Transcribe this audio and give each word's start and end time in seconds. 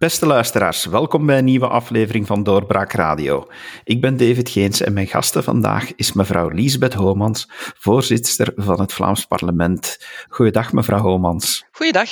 Beste 0.00 0.26
luisteraars, 0.26 0.84
welkom 0.84 1.26
bij 1.26 1.38
een 1.38 1.44
nieuwe 1.44 1.68
aflevering 1.68 2.26
van 2.26 2.42
Doorbraak 2.42 2.92
Radio. 2.92 3.46
Ik 3.84 4.00
ben 4.00 4.16
David 4.16 4.48
Geens 4.48 4.80
en 4.80 4.92
mijn 4.92 5.06
gasten 5.06 5.44
vandaag 5.44 5.94
is 5.94 6.12
mevrouw 6.12 6.48
Liesbeth 6.48 6.94
Homans, 6.94 7.46
voorzitter 7.78 8.52
van 8.56 8.80
het 8.80 8.92
Vlaams 8.92 9.24
Parlement. 9.24 10.06
Goeiedag, 10.28 10.72
mevrouw 10.72 11.00
Homans. 11.00 11.64
Goeiedag. 11.72 12.08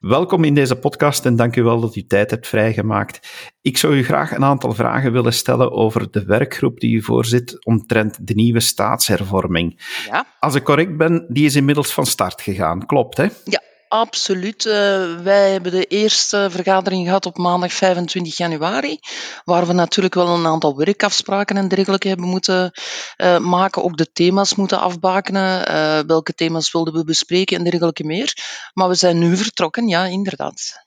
Welkom 0.00 0.44
in 0.44 0.54
deze 0.54 0.76
podcast 0.76 1.26
en 1.26 1.36
dank 1.36 1.56
u 1.56 1.62
wel 1.62 1.80
dat 1.80 1.96
u 1.96 2.06
tijd 2.06 2.30
hebt 2.30 2.48
vrijgemaakt. 2.48 3.28
Ik 3.62 3.76
zou 3.76 3.94
u 3.94 4.04
graag 4.04 4.32
een 4.32 4.44
aantal 4.44 4.72
vragen 4.72 5.12
willen 5.12 5.32
stellen 5.32 5.72
over 5.72 6.10
de 6.10 6.24
werkgroep 6.24 6.80
die 6.80 6.96
u 6.96 7.02
voorzit 7.02 7.64
omtrent 7.64 8.26
de 8.26 8.34
nieuwe 8.34 8.60
staatshervorming. 8.60 9.80
Ja. 10.10 10.26
Als 10.40 10.54
ik 10.54 10.64
correct 10.64 10.96
ben, 10.96 11.26
die 11.28 11.44
is 11.44 11.56
inmiddels 11.56 11.92
van 11.92 12.06
start 12.06 12.40
gegaan, 12.40 12.86
klopt 12.86 13.16
hè? 13.16 13.26
Ja, 13.44 13.62
Absoluut. 13.88 14.64
Uh, 14.64 14.72
wij 15.20 15.50
hebben 15.52 15.72
de 15.72 15.84
eerste 15.84 16.46
vergadering 16.50 17.06
gehad 17.06 17.26
op 17.26 17.38
maandag 17.38 17.72
25 17.72 18.36
januari, 18.36 18.98
waar 19.44 19.66
we 19.66 19.72
natuurlijk 19.72 20.14
wel 20.14 20.28
een 20.28 20.46
aantal 20.46 20.76
werkafspraken 20.76 21.56
en 21.56 21.68
dergelijke 21.68 22.08
hebben 22.08 22.26
moeten 22.26 22.72
uh, 23.16 23.38
maken, 23.38 23.84
ook 23.84 23.96
de 23.96 24.12
thema's 24.12 24.54
moeten 24.54 24.80
afbakenen, 24.80 25.70
uh, 25.70 26.00
welke 26.06 26.34
thema's 26.34 26.72
wilden 26.72 26.94
we 26.94 27.04
bespreken 27.04 27.56
en 27.56 27.64
dergelijke 27.64 28.04
meer. 28.04 28.32
Maar 28.74 28.88
we 28.88 28.94
zijn 28.94 29.18
nu 29.18 29.36
vertrokken, 29.36 29.88
ja, 29.88 30.04
inderdaad. 30.04 30.86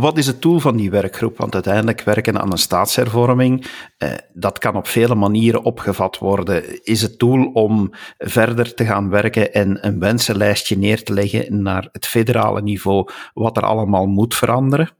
Wat 0.00 0.18
is 0.18 0.26
het 0.26 0.42
doel 0.42 0.58
van 0.58 0.76
die 0.76 0.90
werkgroep? 0.90 1.36
Want 1.36 1.54
uiteindelijk 1.54 2.02
werken 2.02 2.40
aan 2.40 2.52
een 2.52 2.58
staatshervorming, 2.58 3.66
eh, 3.96 4.12
dat 4.32 4.58
kan 4.58 4.76
op 4.76 4.86
vele 4.86 5.14
manieren 5.14 5.62
opgevat 5.62 6.18
worden. 6.18 6.84
Is 6.84 7.02
het 7.02 7.18
doel 7.18 7.50
om 7.52 7.90
verder 8.18 8.74
te 8.74 8.84
gaan 8.84 9.10
werken 9.10 9.52
en 9.52 9.86
een 9.86 9.98
wensenlijstje 9.98 10.78
neer 10.78 11.02
te 11.02 11.12
leggen 11.12 11.62
naar 11.62 11.88
het 11.92 12.06
federale 12.06 12.62
niveau, 12.62 13.08
wat 13.34 13.56
er 13.56 13.62
allemaal 13.62 14.06
moet 14.06 14.34
veranderen? 14.34 14.90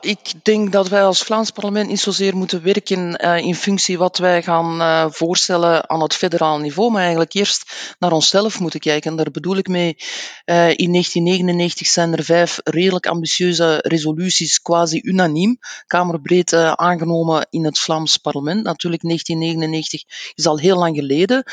Ik 0.00 0.32
denk 0.42 0.72
dat 0.72 0.88
wij 0.88 1.04
als 1.04 1.22
Vlaams 1.22 1.50
parlement 1.50 1.88
niet 1.88 2.00
zozeer 2.00 2.36
moeten 2.36 2.62
werken 2.62 3.24
uh, 3.24 3.38
in 3.38 3.54
functie 3.54 3.98
wat 3.98 4.18
wij 4.18 4.42
gaan 4.42 4.80
uh, 4.80 5.06
voorstellen 5.10 5.90
aan 5.90 6.02
het 6.02 6.14
federaal 6.14 6.58
niveau, 6.58 6.90
maar 6.90 7.00
eigenlijk 7.00 7.34
eerst 7.34 7.94
naar 7.98 8.12
onszelf 8.12 8.60
moeten 8.60 8.80
kijken. 8.80 9.16
Daar 9.16 9.30
bedoel 9.30 9.56
ik 9.56 9.68
mee, 9.68 9.96
uh, 9.96 10.68
in 10.68 10.92
1999 10.92 11.86
zijn 11.86 12.12
er 12.12 12.24
vijf 12.24 12.60
redelijk 12.64 13.06
ambitieuze 13.06 13.78
resoluties, 13.82 14.60
quasi 14.60 15.00
unaniem, 15.02 15.58
kamerbreed 15.86 16.52
aangenomen 16.54 17.46
in 17.50 17.64
het 17.64 17.78
Vlaams 17.78 18.16
parlement. 18.16 18.62
Natuurlijk, 18.64 19.02
1999 19.02 20.32
is 20.34 20.46
al 20.46 20.58
heel 20.58 20.78
lang 20.78 20.96
geleden. 20.96 21.44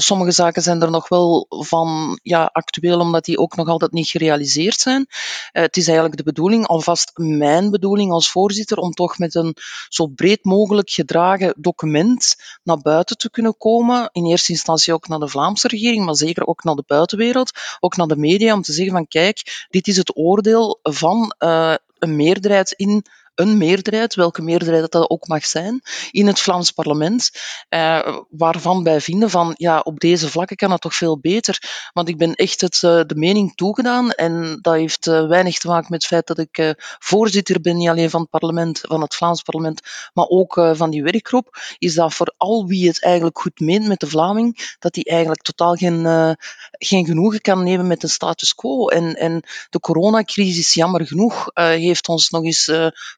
sommige 0.00 0.30
zaken 0.30 0.62
zijn 0.62 0.82
er 0.82 0.90
nog 0.90 1.08
wel 1.08 1.46
van 1.48 2.18
ja, 2.22 2.50
actueel, 2.52 3.00
omdat 3.00 3.24
die 3.24 3.38
ook 3.38 3.56
nog 3.56 3.68
altijd 3.68 3.92
niet 3.92 4.08
gerealiseerd 4.08 4.80
zijn. 4.80 5.06
het 5.52 5.76
is 5.76 5.86
eigenlijk 5.86 6.16
de 6.16 6.22
bedoeling 6.22 6.66
alvast 6.66 7.10
mijn 7.44 7.70
bedoeling 7.70 8.12
als 8.12 8.30
voorzitter 8.30 8.78
om 8.78 8.92
toch 8.92 9.18
met 9.18 9.34
een 9.34 9.56
zo 9.88 10.06
breed 10.06 10.44
mogelijk 10.44 10.90
gedragen 10.90 11.54
document 11.56 12.36
naar 12.62 12.78
buiten 12.78 13.16
te 13.16 13.30
kunnen 13.30 13.56
komen. 13.56 14.08
In 14.12 14.26
eerste 14.26 14.52
instantie 14.52 14.92
ook 14.92 15.08
naar 15.08 15.18
de 15.18 15.28
Vlaamse 15.28 15.68
regering, 15.68 16.04
maar 16.04 16.16
zeker 16.16 16.46
ook 16.46 16.64
naar 16.64 16.74
de 16.74 16.84
buitenwereld, 16.86 17.50
ook 17.80 17.96
naar 17.96 18.06
de 18.06 18.16
media, 18.16 18.54
om 18.54 18.62
te 18.62 18.72
zeggen 18.72 18.92
van 18.92 19.06
kijk, 19.06 19.66
dit 19.70 19.86
is 19.86 19.96
het 19.96 20.16
oordeel 20.16 20.78
van 20.82 21.34
uh, 21.38 21.74
een 21.98 22.16
meerderheid 22.16 22.72
in 22.72 23.04
een 23.34 23.58
meerderheid, 23.58 24.14
welke 24.14 24.42
meerderheid 24.42 24.92
dat 24.92 25.10
ook 25.10 25.26
mag 25.26 25.46
zijn, 25.46 25.82
in 26.10 26.26
het 26.26 26.40
Vlaams 26.40 26.70
parlement, 26.70 27.30
eh, 27.68 28.16
waarvan 28.30 28.84
wij 28.84 29.00
vinden 29.00 29.30
van 29.30 29.54
ja, 29.56 29.80
op 29.80 30.00
deze 30.00 30.28
vlakken 30.28 30.56
kan 30.56 30.70
het 30.70 30.80
toch 30.80 30.94
veel 30.94 31.18
beter. 31.18 31.58
Want 31.92 32.08
ik 32.08 32.16
ben 32.16 32.34
echt 32.34 32.60
het, 32.60 32.82
uh, 32.82 33.00
de 33.06 33.14
mening 33.14 33.54
toegedaan 33.54 34.10
en 34.10 34.58
dat 34.60 34.74
heeft 34.74 35.06
uh, 35.06 35.26
weinig 35.26 35.58
te 35.58 35.68
maken 35.68 35.86
met 35.90 36.00
het 36.02 36.10
feit 36.10 36.26
dat 36.26 36.38
ik 36.38 36.58
uh, 36.58 36.70
voorzitter 36.98 37.60
ben, 37.60 37.76
niet 37.76 37.88
alleen 37.88 38.10
van 38.10 38.20
het 38.20 38.30
parlement, 38.30 38.80
van 38.80 39.00
het 39.00 39.14
Vlaams 39.14 39.42
parlement, 39.42 39.80
maar 40.12 40.26
ook 40.28 40.52
van 40.72 40.90
die 40.90 41.02
werkgroep, 41.02 41.58
is 41.78 41.94
dat 41.94 42.14
voor 42.14 42.34
al 42.36 42.66
wie 42.66 42.88
het 42.88 43.02
eigenlijk 43.02 43.38
goed 43.38 43.60
meent 43.60 43.86
met 43.86 44.00
de 44.00 44.06
Vlaming, 44.06 44.76
dat 44.78 44.92
die 44.92 45.04
eigenlijk 45.04 45.42
totaal 45.42 45.74
geen, 45.74 46.36
geen 46.70 47.04
genoegen 47.04 47.40
kan 47.40 47.62
nemen 47.62 47.86
met 47.86 48.00
de 48.00 48.08
status 48.08 48.54
quo. 48.54 48.88
En, 48.88 49.14
en 49.14 49.42
de 49.70 49.80
coronacrisis, 49.80 50.74
jammer 50.74 51.06
genoeg, 51.06 51.50
heeft 51.54 52.08
ons 52.08 52.30
nog 52.30 52.44
eens 52.44 52.72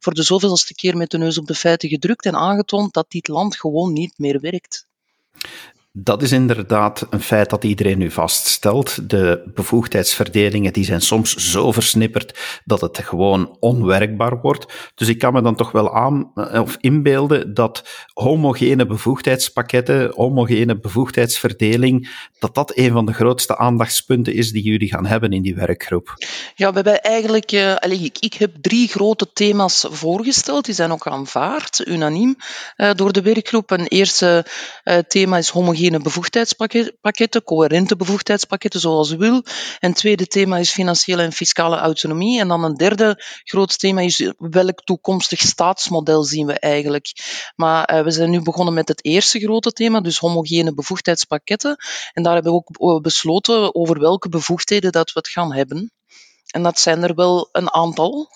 voor 0.07 0.15
de 0.15 0.23
zoveelste 0.23 0.75
keer 0.75 0.97
met 0.97 1.11
de 1.11 1.19
neus 1.19 1.39
op 1.39 1.47
de 1.47 1.55
feiten 1.55 1.89
gedrukt 1.89 2.27
en 2.27 2.37
aangetoond 2.37 2.95
dat 2.95 3.11
dit 3.11 3.29
land 3.29 3.57
gewoon 3.57 3.93
niet 3.93 4.19
meer 4.19 4.41
werkt. 4.41 4.87
Dat 5.99 6.23
is 6.23 6.33
inderdaad 6.33 7.07
een 7.11 7.21
feit 7.21 7.51
dat 7.51 7.65
iedereen 7.65 7.99
nu 7.99 8.11
vaststelt. 8.11 9.11
De 9.11 9.51
bevoegdheidsverdelingen 9.55 10.73
die 10.73 10.85
zijn 10.85 11.01
soms 11.01 11.35
zo 11.35 11.73
versnipperd 11.73 12.39
dat 12.65 12.81
het 12.81 12.99
gewoon 12.99 13.57
onwerkbaar 13.61 14.41
wordt. 14.41 14.93
Dus 14.95 15.09
ik 15.09 15.19
kan 15.19 15.33
me 15.33 15.43
dan 15.43 15.55
toch 15.55 15.73
wel 15.73 15.95
aan 15.95 16.31
eh, 16.35 16.61
of 16.61 16.77
inbeelden 16.81 17.55
dat 17.55 17.89
homogene 18.13 18.87
bevoegdheidspakketten, 18.87 20.13
homogene 20.15 20.79
bevoegdheidsverdeling, 20.79 22.29
dat 22.39 22.55
dat 22.55 22.77
een 22.77 22.93
van 22.93 23.07
de 23.07 23.13
grootste 23.13 23.57
aandachtspunten 23.57 24.35
is 24.35 24.53
die 24.53 24.63
jullie 24.63 24.89
gaan 24.89 25.07
hebben 25.07 25.31
in 25.31 25.43
die 25.43 25.55
werkgroep. 25.55 26.15
Ja, 26.55 26.69
we 26.69 26.75
hebben 26.75 27.03
eigenlijk, 27.03 27.53
uh, 27.53 27.75
allez, 27.75 28.03
ik, 28.03 28.17
ik, 28.21 28.35
heb 28.35 28.55
drie 28.61 28.89
grote 28.89 29.33
thema's 29.33 29.87
voorgesteld. 29.91 30.65
Die 30.65 30.75
zijn 30.75 30.93
ook 30.93 31.07
aanvaard, 31.07 31.87
unaniem, 31.87 32.37
uh, 32.77 32.91
door 32.95 33.13
de 33.13 33.23
werkgroep. 33.23 33.71
Een 33.71 33.87
eerste 33.87 34.47
thema 35.09 35.39
is 35.39 35.49
homogene 35.49 35.85
bevoegdheidspakketten, 35.91 37.43
coherente 37.45 37.97
bevoegdheidspakketten 37.97 38.81
zoals 38.81 39.15
wil. 39.15 39.43
En 39.79 39.89
het 39.91 39.97
tweede 39.97 40.27
thema 40.27 40.59
is 40.59 40.73
financiële 40.73 41.23
en 41.23 41.33
fiscale 41.33 41.77
autonomie. 41.77 42.41
En 42.41 42.49
dan 42.49 42.65
een 42.65 42.75
derde 42.75 43.23
groot 43.45 43.79
thema 43.79 44.01
is 44.01 44.33
welk 44.39 44.85
toekomstig 44.85 45.41
staatsmodel 45.41 46.25
zien 46.25 46.47
we 46.47 46.59
eigenlijk. 46.59 47.07
Maar 47.57 47.95
uh, 47.95 48.03
we 48.03 48.11
zijn 48.11 48.31
nu 48.31 48.43
begonnen 48.43 48.75
met 48.75 48.89
het 48.89 49.05
eerste 49.05 49.39
grote 49.39 49.73
thema, 49.73 50.01
dus 50.01 50.19
homogene 50.19 50.75
bevoegdheidspakketten. 50.75 51.77
En 52.13 52.23
daar 52.23 52.35
hebben 52.35 52.53
we 52.53 52.59
ook 52.59 52.97
eh, 52.97 53.01
besloten 53.01 53.75
over 53.75 54.01
welke 54.01 54.29
bevoegdheden 54.29 54.93
dat 54.93 55.13
we 55.13 55.19
het 55.19 55.29
gaan 55.29 55.53
hebben. 55.53 55.93
En 56.51 56.63
dat 56.63 56.79
zijn 56.79 57.03
er 57.03 57.15
wel 57.15 57.49
een 57.53 57.73
aantal. 57.73 58.31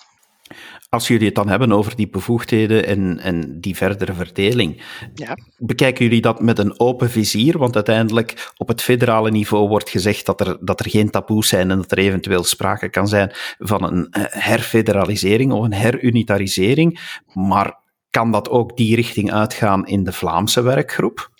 Als 0.88 1.08
jullie 1.08 1.26
het 1.26 1.34
dan 1.34 1.48
hebben 1.48 1.72
over 1.72 1.96
die 1.96 2.08
bevoegdheden 2.08 2.86
en, 2.86 3.18
en 3.18 3.60
die 3.60 3.76
verdere 3.76 4.12
verdeling, 4.12 4.82
ja. 5.14 5.36
bekijken 5.58 6.04
jullie 6.04 6.20
dat 6.20 6.40
met 6.40 6.58
een 6.58 6.80
open 6.80 7.10
vizier? 7.10 7.58
Want 7.58 7.74
uiteindelijk 7.74 8.52
op 8.56 8.68
het 8.68 8.82
federale 8.82 9.30
niveau 9.30 9.68
wordt 9.68 9.90
gezegd 9.90 10.26
dat 10.26 10.40
er, 10.40 10.58
dat 10.60 10.80
er 10.80 10.90
geen 10.90 11.10
taboes 11.10 11.48
zijn 11.48 11.70
en 11.70 11.76
dat 11.76 11.92
er 11.92 11.98
eventueel 11.98 12.44
sprake 12.44 12.88
kan 12.88 13.08
zijn 13.08 13.32
van 13.58 13.84
een 13.84 14.10
eh, 14.10 14.22
herfederalisering 14.28 15.52
of 15.52 15.64
een 15.64 15.72
herunitarisering. 15.72 17.18
Maar 17.32 17.78
kan 18.10 18.32
dat 18.32 18.48
ook 18.48 18.76
die 18.76 18.96
richting 18.96 19.32
uitgaan 19.32 19.86
in 19.86 20.04
de 20.04 20.12
Vlaamse 20.12 20.62
werkgroep? 20.62 21.30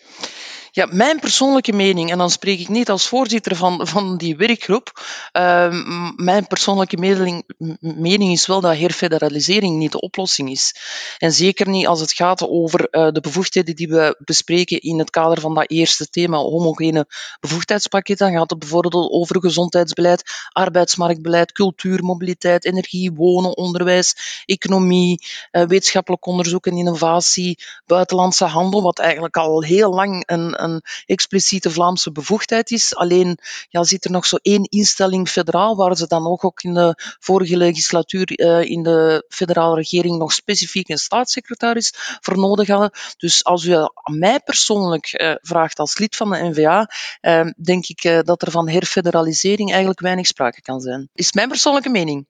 Ja, 0.73 0.89
mijn 0.91 1.21
persoonlijke 1.21 1.73
mening, 1.73 2.11
en 2.11 2.19
dan 2.19 2.31
spreek 2.31 2.61
ik 2.61 2.69
niet 2.69 2.91
als 2.91 3.09
voorzitter 3.09 3.57
van, 3.57 3.87
van 3.87 4.17
die 4.17 4.37
werkgroep, 4.37 4.93
uh, 5.33 6.13
mijn 6.17 6.47
persoonlijke 6.47 6.97
mening, 6.97 7.45
mening 7.81 8.33
is 8.33 8.47
wel 8.47 8.61
dat 8.61 8.77
herfederalisering 8.77 9.77
niet 9.77 9.93
de 9.93 10.01
oplossing 10.01 10.51
is. 10.51 10.75
En 11.19 11.33
zeker 11.33 11.69
niet 11.69 11.87
als 11.87 12.01
het 12.01 12.13
gaat 12.13 12.49
over 12.49 12.89
uh, 12.91 13.09
de 13.11 13.21
bevoegdheden 13.21 13.77
die 13.77 13.89
we 13.89 14.17
bespreken 14.25 14.81
in 14.81 14.99
het 14.99 15.11
kader 15.11 15.41
van 15.41 15.55
dat 15.55 15.71
eerste 15.71 16.09
thema, 16.09 16.37
homogene 16.37 17.07
bevoegdheidspakket. 17.41 18.19
Dan 18.19 18.33
gaat 18.33 18.51
het 18.51 18.59
bijvoorbeeld 18.59 19.11
over 19.11 19.41
gezondheidsbeleid, 19.41 20.23
arbeidsmarktbeleid, 20.53 21.53
cultuur, 21.53 22.05
mobiliteit, 22.05 22.65
energie, 22.65 23.13
wonen, 23.13 23.57
onderwijs, 23.57 24.43
economie, 24.45 25.27
uh, 25.53 25.63
wetenschappelijk 25.63 26.27
onderzoek 26.27 26.67
en 26.67 26.77
innovatie, 26.77 27.59
buitenlandse 27.87 28.45
handel, 28.45 28.83
wat 28.83 28.99
eigenlijk 28.99 29.37
al 29.37 29.63
heel 29.63 29.95
lang 29.95 30.23
een 30.27 30.60
een 30.63 30.83
expliciete 31.07 31.71
Vlaamse 31.71 32.13
bevoegdheid 32.13 32.71
is. 32.71 32.95
Alleen 32.97 33.39
ja, 33.69 33.85
zit 33.85 34.05
er 34.05 34.11
nog 34.11 34.27
zo 34.27 34.37
één 34.37 34.65
instelling 34.65 35.29
federaal, 35.29 35.77
waar 35.77 35.97
ze 35.97 36.07
dan 36.07 36.27
ook, 36.27 36.45
ook 36.45 36.63
in 36.63 36.75
de 36.75 36.95
vorige 37.21 37.57
legislatuur 37.57 38.41
uh, 38.41 38.63
in 38.63 38.83
de 38.83 39.25
federale 39.29 39.75
regering 39.75 40.19
nog 40.19 40.33
specifiek 40.33 40.89
een 40.89 40.99
staatssecretaris 40.99 41.93
voor 42.21 42.39
nodig 42.39 42.69
hadden. 42.69 42.91
Dus 43.17 43.45
als 43.45 43.65
u 43.65 43.75
aan 43.75 44.19
mij 44.19 44.41
persoonlijk 44.41 45.21
uh, 45.21 45.35
vraagt 45.41 45.79
als 45.79 45.99
lid 45.99 46.17
van 46.17 46.31
de 46.31 46.39
NVA, 46.39 46.91
uh, 47.21 47.41
eh, 47.41 47.47
denk 47.63 47.87
ik 47.87 48.23
dat 48.25 48.43
er 48.43 48.51
van 48.51 48.69
herfederalisering 48.69 49.69
eigenlijk 49.69 50.01
weinig 50.01 50.27
sprake 50.27 50.61
kan 50.61 50.81
zijn. 50.81 51.09
Is 51.15 51.33
mijn 51.33 51.49
persoonlijke 51.49 51.91
mening. 51.91 52.27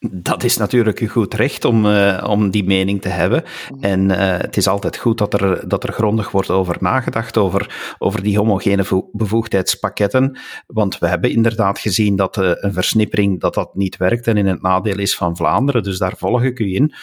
Dat 0.00 0.44
is 0.44 0.56
natuurlijk 0.56 0.98
uw 0.98 1.08
goed 1.08 1.34
recht 1.34 1.64
om, 1.64 1.86
uh, 1.86 2.24
om 2.28 2.50
die 2.50 2.64
mening 2.64 3.02
te 3.02 3.08
hebben. 3.08 3.44
En 3.80 4.10
uh, 4.10 4.16
het 4.18 4.56
is 4.56 4.68
altijd 4.68 4.96
goed 4.96 5.18
dat 5.18 5.34
er, 5.34 5.68
dat 5.68 5.84
er 5.84 5.92
grondig 5.92 6.30
wordt 6.30 6.50
over 6.50 6.76
nagedacht, 6.80 7.36
over, 7.36 7.94
over 7.98 8.22
die 8.22 8.38
homogene 8.38 9.08
bevoegdheidspakketten. 9.12 10.38
Want 10.66 10.98
we 10.98 11.08
hebben 11.08 11.30
inderdaad 11.30 11.78
gezien 11.78 12.16
dat 12.16 12.36
uh, 12.36 12.50
een 12.54 12.72
versnippering 12.72 13.40
dat 13.40 13.54
dat 13.54 13.74
niet 13.74 13.96
werkt 13.96 14.26
en 14.26 14.36
in 14.36 14.46
het 14.46 14.62
nadeel 14.62 14.98
is 14.98 15.16
van 15.16 15.36
Vlaanderen. 15.36 15.82
Dus 15.82 15.98
daar 15.98 16.16
volg 16.16 16.42
ik 16.42 16.58
u 16.58 16.74
in 16.74 16.94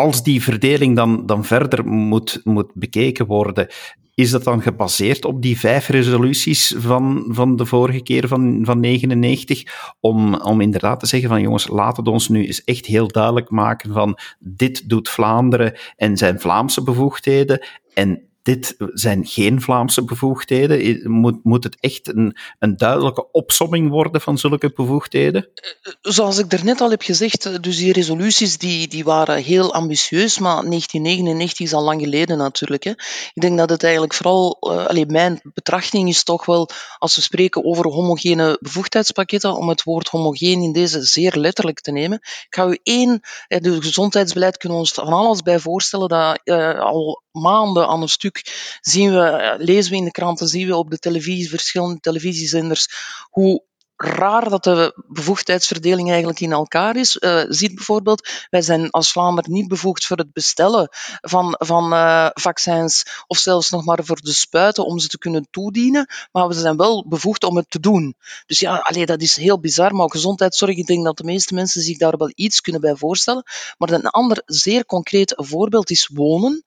als 0.00 0.22
die 0.22 0.42
verdeling 0.42 0.96
dan, 0.96 1.26
dan 1.26 1.44
verder 1.44 1.86
moet, 1.86 2.40
moet 2.44 2.70
bekeken 2.74 3.26
worden, 3.26 3.66
is 4.14 4.30
dat 4.30 4.44
dan 4.44 4.62
gebaseerd 4.62 5.24
op 5.24 5.42
die 5.42 5.58
vijf 5.58 5.88
resoluties 5.88 6.74
van, 6.78 7.24
van 7.28 7.56
de 7.56 7.66
vorige 7.66 8.02
keer 8.02 8.28
van, 8.28 8.60
van 8.62 8.80
99? 8.80 9.94
Om, 10.00 10.34
om 10.34 10.60
inderdaad 10.60 11.00
te 11.00 11.06
zeggen 11.06 11.28
van 11.28 11.40
jongens, 11.40 11.68
laat 11.68 11.96
het 11.96 12.08
ons 12.08 12.28
nu 12.28 12.46
eens 12.46 12.64
echt 12.64 12.86
heel 12.86 13.08
duidelijk 13.08 13.50
maken 13.50 13.92
van 13.92 14.18
dit 14.38 14.88
doet 14.88 15.08
Vlaanderen 15.08 15.78
en 15.96 16.16
zijn 16.16 16.40
Vlaamse 16.40 16.82
bevoegdheden 16.82 17.66
en 17.94 18.29
dit 18.50 18.76
zijn 18.94 19.26
geen 19.26 19.60
Vlaamse 19.60 20.04
bevoegdheden? 20.04 21.10
Moet, 21.10 21.44
moet 21.44 21.64
het 21.64 21.76
echt 21.80 22.08
een, 22.08 22.36
een 22.58 22.76
duidelijke 22.76 23.30
opsomming 23.30 23.90
worden 23.90 24.20
van 24.20 24.38
zulke 24.38 24.72
bevoegdheden? 24.74 25.48
Eh, 25.54 25.92
zoals 26.00 26.38
ik 26.38 26.50
daarnet 26.50 26.80
al 26.80 26.90
heb 26.90 27.02
gezegd, 27.02 27.46
eh, 27.46 27.54
dus 27.60 27.76
die 27.76 27.92
resoluties 27.92 28.58
die, 28.58 28.88
die 28.88 29.04
waren 29.04 29.42
heel 29.42 29.74
ambitieus, 29.74 30.38
maar 30.38 30.62
1999 30.68 31.66
is 31.66 31.72
al 31.72 31.82
lang 31.82 32.00
geleden 32.00 32.38
natuurlijk. 32.38 32.84
Hè. 32.84 32.90
Ik 33.34 33.42
denk 33.42 33.58
dat 33.58 33.70
het 33.70 33.82
eigenlijk 33.82 34.14
vooral, 34.14 34.56
alleen 34.60 35.06
mijn 35.06 35.40
betrachting 35.42 36.08
is 36.08 36.22
toch 36.22 36.46
wel, 36.46 36.68
als 36.98 37.16
we 37.16 37.22
spreken 37.22 37.64
over 37.64 37.88
homogene 37.88 38.58
bevoegdheidspakketten, 38.60 39.56
om 39.56 39.68
het 39.68 39.82
woord 39.82 40.08
homogeen 40.08 40.62
in 40.62 40.72
deze 40.72 41.02
zeer 41.02 41.36
letterlijk 41.36 41.80
te 41.80 41.92
nemen. 41.92 42.18
Ik 42.22 42.54
ga 42.54 42.66
u 42.66 42.78
één, 42.82 43.20
het 43.46 43.66
gezondheidsbeleid 43.66 44.56
kunnen 44.56 44.78
we 44.78 44.84
ons 44.84 44.92
van 44.92 45.12
alles 45.12 45.42
bij 45.42 45.58
voorstellen 45.58 46.08
dat 46.08 46.40
al 46.78 47.22
maanden 47.32 47.88
aan 47.88 48.02
een 48.02 48.08
stuk 48.08 48.39
zien 48.80 49.12
we, 49.12 49.20
eh, 49.20 49.58
lezen 49.58 49.90
we 49.90 49.96
in 49.96 50.04
de 50.04 50.10
kranten, 50.10 50.48
zien 50.48 50.66
we 50.66 50.76
op 50.76 50.90
de 50.90 50.98
televisie, 50.98 51.48
verschillende 51.48 52.00
televisiezenders, 52.00 52.88
hoe 53.30 53.64
raar 54.02 54.48
dat 54.48 54.64
de 54.64 55.02
bevoegdheidsverdeling 55.06 56.08
eigenlijk 56.08 56.40
in 56.40 56.52
elkaar 56.52 56.96
is. 56.96 57.16
Uh, 57.16 57.42
ziet 57.48 57.74
bijvoorbeeld, 57.74 58.28
wij 58.50 58.62
zijn 58.62 58.90
als 58.90 59.12
Vlaanderen 59.12 59.52
niet 59.52 59.68
bevoegd 59.68 60.06
voor 60.06 60.16
het 60.16 60.32
bestellen 60.32 60.88
van, 61.20 61.54
van 61.58 61.92
uh, 61.92 62.28
vaccins 62.32 63.04
of 63.26 63.38
zelfs 63.38 63.70
nog 63.70 63.84
maar 63.84 64.04
voor 64.04 64.20
de 64.20 64.32
spuiten 64.32 64.86
om 64.86 64.98
ze 64.98 65.08
te 65.08 65.18
kunnen 65.18 65.46
toedienen, 65.50 66.06
maar 66.32 66.48
we 66.48 66.54
zijn 66.54 66.76
wel 66.76 67.08
bevoegd 67.08 67.44
om 67.44 67.56
het 67.56 67.70
te 67.70 67.80
doen. 67.80 68.14
Dus 68.46 68.60
ja, 68.60 68.76
allee, 68.76 69.06
dat 69.06 69.22
is 69.22 69.36
heel 69.36 69.60
bizar, 69.60 69.94
maar 69.94 70.10
gezondheidszorg, 70.10 70.76
ik 70.76 70.86
denk 70.86 71.04
dat 71.04 71.16
de 71.16 71.24
meeste 71.24 71.54
mensen 71.54 71.82
zich 71.82 71.98
daar 71.98 72.16
wel 72.16 72.32
iets 72.34 72.60
kunnen 72.60 72.80
bij 72.80 72.96
voorstellen. 72.96 73.42
Maar 73.78 73.90
een 73.90 74.06
ander 74.06 74.42
zeer 74.46 74.84
concreet 74.86 75.32
voorbeeld 75.36 75.90
is 75.90 76.10
wonen. 76.12 76.62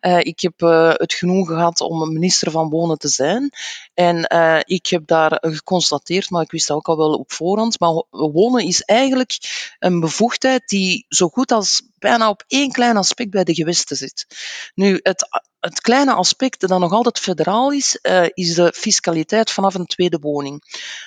Uh, 0.00 0.18
ik 0.18 0.40
heb 0.40 0.60
het 0.98 1.14
genoegen 1.14 1.54
gehad 1.54 1.80
om 1.80 2.12
minister 2.12 2.50
van 2.50 2.68
Wonen 2.68 2.98
te 2.98 3.08
zijn 3.08 3.50
en 3.94 4.16
ik 4.66 4.86
heb 4.86 5.06
daar 5.06 5.38
geconstateerd, 5.40 6.30
maar 6.30 6.42
ik 6.42 6.50
wist 6.50 6.66
dat 6.66 6.77
ook 6.78 6.88
al 6.88 6.96
wel 6.96 7.18
op 7.18 7.32
voorhand. 7.32 7.80
Maar 7.80 8.04
wonen 8.10 8.64
is 8.64 8.82
eigenlijk 8.82 9.36
een 9.78 10.00
bevoegdheid 10.00 10.68
die 10.68 11.06
zo 11.08 11.28
goed 11.28 11.52
als 11.52 11.82
bijna 11.98 12.28
op 12.28 12.44
één 12.46 12.72
klein 12.72 12.96
aspect 12.96 13.30
bij 13.30 13.44
de 13.44 13.54
gewesten 13.54 13.96
zit. 13.96 14.26
Nu, 14.74 15.00
het, 15.02 15.28
het 15.60 15.80
kleine 15.80 16.12
aspect 16.12 16.60
dat 16.60 16.78
nog 16.78 16.92
altijd 16.92 17.18
federaal 17.18 17.72
is, 17.72 17.98
uh, 18.02 18.24
is 18.34 18.54
de 18.54 18.72
fiscaliteit 18.76 19.50
vanaf 19.50 19.74
een 19.74 19.86
tweede 19.86 20.18
woning. 20.18 20.62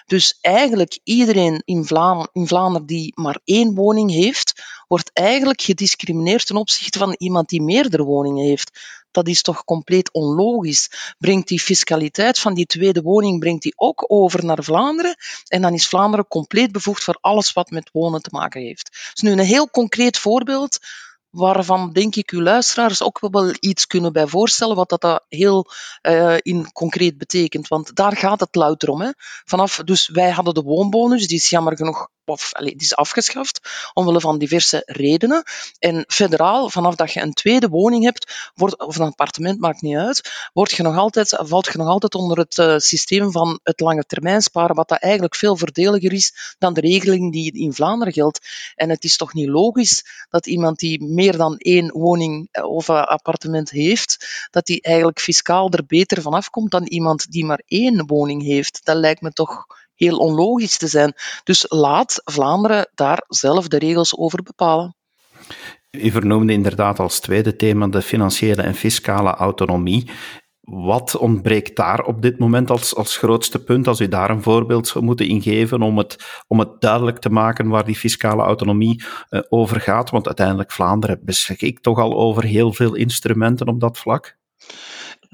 Dus 0.05 0.37
eigenlijk 0.41 0.99
iedereen 1.03 1.61
in, 1.65 1.85
Vlaam, 1.85 2.27
in 2.31 2.47
Vlaanderen 2.47 2.87
die 2.87 3.11
maar 3.15 3.39
één 3.43 3.75
woning 3.75 4.11
heeft, 4.11 4.63
wordt 4.87 5.09
eigenlijk 5.13 5.61
gediscrimineerd 5.61 6.45
ten 6.45 6.55
opzichte 6.55 6.99
van 6.99 7.15
iemand 7.17 7.49
die 7.49 7.61
meerdere 7.61 8.03
woningen 8.03 8.45
heeft. 8.45 8.79
Dat 9.11 9.27
is 9.27 9.41
toch 9.41 9.63
compleet 9.63 10.13
onlogisch. 10.13 11.15
Brengt 11.17 11.47
die 11.47 11.59
fiscaliteit 11.59 12.39
van 12.39 12.53
die 12.53 12.65
tweede 12.65 13.01
woning 13.01 13.39
brengt 13.39 13.63
die 13.63 13.73
ook 13.75 14.05
over 14.07 14.45
naar 14.45 14.63
Vlaanderen 14.63 15.15
en 15.47 15.61
dan 15.61 15.73
is 15.73 15.87
Vlaanderen 15.87 16.27
compleet 16.27 16.71
bevoegd 16.71 17.03
voor 17.03 17.17
alles 17.21 17.53
wat 17.53 17.69
met 17.69 17.89
wonen 17.93 18.21
te 18.21 18.29
maken 18.31 18.61
heeft. 18.61 18.89
Dus 19.13 19.21
nu 19.21 19.31
een 19.31 19.39
heel 19.39 19.69
concreet 19.69 20.17
voorbeeld 20.17 20.79
waarvan 21.31 21.91
denk 21.93 22.15
ik 22.15 22.31
uw 22.31 22.41
luisteraars 22.41 23.03
ook 23.03 23.19
wel 23.19 23.53
iets 23.59 23.87
kunnen 23.87 24.13
bij 24.13 24.27
voorstellen 24.27 24.75
wat 24.75 24.89
dat 24.89 25.25
heel 25.27 25.65
uh, 26.01 26.35
in 26.41 26.71
concreet 26.71 27.17
betekent. 27.17 27.67
Want 27.67 27.95
daar 27.95 28.17
gaat 28.17 28.39
het 28.39 28.55
louter 28.55 28.89
om. 28.89 29.01
Hè. 29.01 29.09
Vanaf, 29.45 29.81
dus 29.85 30.07
wij 30.07 30.29
hadden 30.29 30.53
de 30.53 30.61
woonbonus, 30.61 31.27
die 31.27 31.37
is 31.37 31.49
jammer 31.49 31.77
genoeg 31.77 32.07
of 32.31 32.51
die 32.51 32.75
is 32.75 32.95
afgeschaft 32.95 33.59
omwille 33.93 34.19
van 34.19 34.37
diverse 34.37 34.81
redenen. 34.85 35.43
En 35.79 36.03
federaal, 36.07 36.69
vanaf 36.69 36.95
dat 36.95 37.13
je 37.13 37.21
een 37.21 37.33
tweede 37.33 37.67
woning 37.67 38.03
hebt, 38.03 38.51
of 38.77 38.97
een 38.97 39.05
appartement, 39.05 39.59
maakt 39.59 39.81
niet 39.81 39.95
uit, 39.95 40.49
je 40.53 40.83
nog 40.83 40.97
altijd, 40.97 41.37
valt 41.39 41.65
je 41.65 41.77
nog 41.77 41.87
altijd 41.87 42.15
onder 42.15 42.37
het 42.37 42.57
uh, 42.57 42.77
systeem 42.77 43.31
van 43.31 43.59
het 43.63 43.79
lange 43.79 44.03
termijn 44.03 44.41
sparen, 44.41 44.75
wat 44.75 44.87
dat 44.87 44.99
eigenlijk 44.99 45.35
veel 45.35 45.57
voordeliger 45.57 46.13
is 46.13 46.55
dan 46.59 46.73
de 46.73 46.81
regeling 46.81 47.31
die 47.31 47.51
in 47.53 47.73
Vlaanderen 47.73 48.13
geldt. 48.13 48.39
En 48.75 48.89
het 48.89 49.03
is 49.03 49.17
toch 49.17 49.33
niet 49.33 49.47
logisch 49.47 50.25
dat 50.29 50.47
iemand 50.47 50.79
die 50.79 51.03
meer 51.03 51.37
dan 51.37 51.57
één 51.57 51.91
woning 51.91 52.47
eh, 52.51 52.63
of 52.63 52.89
appartement 52.89 53.69
heeft, 53.69 54.47
dat 54.51 54.65
die 54.65 54.81
eigenlijk 54.81 55.19
fiscaal 55.19 55.69
er 55.69 55.85
beter 55.85 56.21
van 56.21 56.33
afkomt 56.33 56.71
dan 56.71 56.83
iemand 56.83 57.31
die 57.31 57.45
maar 57.45 57.61
één 57.65 58.05
woning 58.05 58.43
heeft. 58.43 58.79
Dat 58.83 58.95
lijkt 58.95 59.21
me 59.21 59.31
toch 59.31 59.65
heel 60.05 60.17
onlogisch 60.17 60.77
te 60.77 60.87
zijn. 60.87 61.13
Dus 61.43 61.65
laat 61.69 62.21
Vlaanderen 62.23 62.89
daar 62.95 63.23
zelf 63.27 63.67
de 63.67 63.77
regels 63.77 64.17
over 64.17 64.43
bepalen. 64.43 64.95
U 65.91 66.11
vernoemde 66.11 66.53
inderdaad 66.53 66.99
als 66.99 67.19
tweede 67.19 67.55
thema 67.55 67.87
de 67.87 68.01
financiële 68.01 68.61
en 68.61 68.75
fiscale 68.75 69.29
autonomie. 69.29 70.09
Wat 70.61 71.17
ontbreekt 71.17 71.75
daar 71.75 72.05
op 72.05 72.21
dit 72.21 72.39
moment 72.39 72.69
als, 72.69 72.95
als 72.95 73.17
grootste 73.17 73.63
punt, 73.63 73.87
als 73.87 73.99
u 73.99 74.07
daar 74.07 74.29
een 74.29 74.41
voorbeeld 74.41 74.87
zou 74.87 75.03
moeten 75.03 75.27
ingeven 75.27 75.81
om 75.81 75.97
het, 75.97 76.43
om 76.47 76.59
het 76.59 76.81
duidelijk 76.81 77.19
te 77.19 77.29
maken 77.29 77.67
waar 77.67 77.85
die 77.85 77.95
fiscale 77.95 78.43
autonomie 78.43 79.03
uh, 79.29 79.41
over 79.49 79.81
gaat? 79.81 80.09
Want 80.09 80.25
uiteindelijk 80.25 80.71
Vlaanderen 80.71 81.19
beschikt 81.23 81.83
toch 81.83 81.99
al 81.99 82.13
over 82.13 82.43
heel 82.43 82.73
veel 82.73 82.95
instrumenten 82.95 83.67
op 83.67 83.79
dat 83.79 83.97
vlak. 83.97 84.37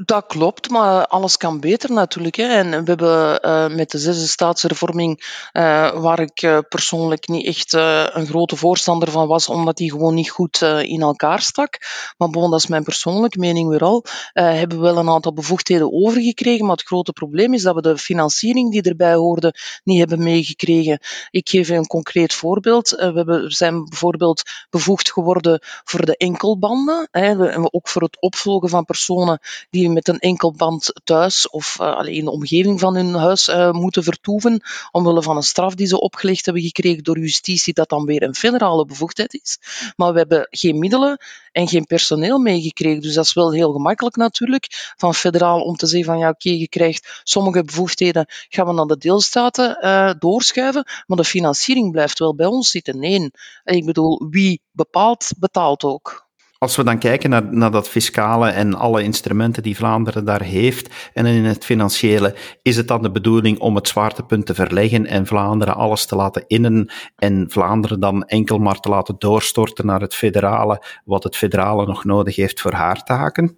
Dat 0.06 0.26
klopt, 0.26 0.70
maar 0.70 1.08
alles 1.08 1.38
kan 1.38 1.60
beter 1.60 1.92
natuurlijk. 1.92 2.36
Hè. 2.36 2.48
En 2.48 2.70
we 2.70 2.84
hebben 2.84 3.46
uh, 3.46 3.76
met 3.76 3.92
de 3.92 3.98
zesde 3.98 4.28
staatshervorming, 4.28 5.18
uh, 5.54 6.02
waar 6.02 6.20
ik 6.20 6.42
uh, 6.42 6.58
persoonlijk 6.70 7.28
niet 7.28 7.46
echt 7.46 7.74
een 7.74 8.26
grote 8.28 8.56
voorstander 8.56 9.12
van 9.12 9.28
was, 9.28 9.50
omdat 9.50 9.78
die 9.78 9.92
gewoon 9.92 10.14
niet 10.14 10.30
goed 10.30 10.62
in 10.82 11.02
elkaar 11.02 11.42
stak. 11.42 11.78
Maar 12.18 12.30
bon, 12.30 12.52
dat 12.52 12.60
is 12.60 12.68
mijn 12.68 12.84
persoonlijke 12.84 13.40
mening 13.40 13.70
weer 13.70 13.84
al. 13.84 14.04
hebben 14.34 14.78
we 14.78 14.84
wel 14.84 14.98
een 14.98 15.10
aantal 15.10 15.34
bevoegdheden 15.34 15.94
overgekregen, 15.94 16.66
maar 16.66 16.76
het 16.76 16.86
grote 16.86 17.14
probleem 17.14 17.54
is 17.54 17.62
dat 17.62 17.76
we 17.76 17.82
de 17.82 17.98
financiering 17.98 18.72
die 18.72 18.82
erbij 18.82 19.16
hoorde 19.16 19.54
niet 19.84 20.00
hebben 20.00 20.24
meegekregen. 20.24 21.00
Ik 21.30 21.50
geef 21.50 21.70
een 21.70 21.88
concreet 21.88 22.34
voorbeeld. 22.34 22.90
we 22.90 23.12
hebben, 23.14 23.52
zijn 23.52 23.84
bijvoorbeeld 23.84 24.42
bevoegd 24.70 25.12
geworden 25.12 25.60
voor 25.84 26.06
de 26.06 26.18
enkelbanden, 26.18 27.08
hè, 27.12 27.58
ook 27.72 27.88
voor 27.88 28.02
het 28.02 28.22
opvolgen 28.22 28.70
van 28.70 28.86
personen 28.86 29.40
die 29.70 29.86
met 29.94 30.08
een 30.08 30.20
enkel 30.20 30.54
band 30.54 30.94
thuis 31.04 31.50
of 31.50 31.78
uh, 31.82 32.00
in 32.06 32.26
de 32.26 32.32
omgeving 32.32 32.80
van 32.80 32.96
hun 32.96 33.14
huis 33.14 33.48
uh, 33.48 33.72
moeten 33.72 34.04
vertoeven, 34.04 34.62
omwille 34.92 35.24
van 35.24 35.36
een 35.36 35.44
straf 35.44 35.76
die 35.76 35.88
ze 35.88 36.00
opgelegd 36.00 36.46
hebben 36.46 36.64
gekregen 36.64 37.04
door 37.04 37.20
justitie, 37.20 37.74
dat 37.74 37.90
dan 37.90 38.06
weer 38.06 38.24
een 38.24 38.36
federale 38.36 38.86
bevoegdheid 38.86 39.34
is. 39.34 39.60
Maar 39.96 40.12
we 40.12 40.18
hebben 40.18 40.48
geen 40.50 40.80
middelen 40.80 41.18
en 41.52 41.68
geen 41.68 41.86
personeel 41.86 42.40
meegekregen. 42.40 43.02
Dus 43.02 43.14
dat 43.14 43.26
is 43.26 43.34
wel 43.34 43.54
heel 43.54 43.72
gemakkelijk 43.72 44.16
natuurlijk 44.16 44.94
van 44.98 45.14
federaal 45.14 45.62
om 45.62 45.76
te 45.76 45.88
zeggen 45.88 46.12
van 46.12 46.20
ja 46.20 46.30
oké, 46.30 46.48
okay, 46.48 46.60
je 46.60 46.70
krijgt 46.70 47.22
sommige 47.24 47.64
bevoegdheden, 47.64 48.26
gaan 48.50 48.68
we 48.68 48.74
naar 48.74 48.86
de 48.86 48.98
deelstaten 48.98 49.78
uh, 49.82 50.12
doorschuiven, 50.20 50.86
maar 51.06 51.18
de 51.18 51.24
financiering 51.24 51.92
blijft 51.92 52.20
wel 52.20 52.36
bij 52.36 52.46
ons 52.46 52.70
zitten. 52.70 53.00
Nee, 53.00 53.32
ik 53.64 53.86
bedoel, 53.86 54.28
wie 54.30 54.62
bepaalt, 54.72 55.32
betaalt 55.38 55.84
ook. 55.84 56.27
Als 56.60 56.76
we 56.76 56.84
dan 56.84 57.00
kijken 57.00 57.30
naar, 57.30 57.54
naar 57.54 57.72
dat 57.72 57.90
fiscale 57.90 58.50
en 58.50 58.74
alle 58.74 59.04
instrumenten 59.04 59.64
die 59.64 59.76
Vlaanderen 59.76 60.26
daar 60.26 60.42
heeft 60.42 60.94
en 61.14 61.26
in 61.26 61.46
het 61.46 61.66
financiële, 61.66 62.36
is 62.62 62.76
het 62.76 62.88
dan 62.88 63.02
de 63.02 63.12
bedoeling 63.12 63.60
om 63.60 63.76
het 63.76 63.88
zwaartepunt 63.88 64.46
te 64.46 64.54
verleggen 64.54 65.06
en 65.06 65.26
Vlaanderen 65.26 65.76
alles 65.76 66.06
te 66.06 66.16
laten 66.16 66.44
innen 66.48 66.92
en 67.16 67.46
Vlaanderen 67.50 68.00
dan 68.00 68.26
enkel 68.26 68.58
maar 68.58 68.80
te 68.80 68.90
laten 68.90 69.16
doorstorten 69.18 69.86
naar 69.86 70.02
het 70.02 70.16
federale, 70.16 70.84
wat 71.06 71.24
het 71.24 71.36
federale 71.36 71.86
nog 71.86 72.04
nodig 72.04 72.36
heeft 72.36 72.62
voor 72.62 72.74
haar 72.74 73.04
taken? 73.04 73.58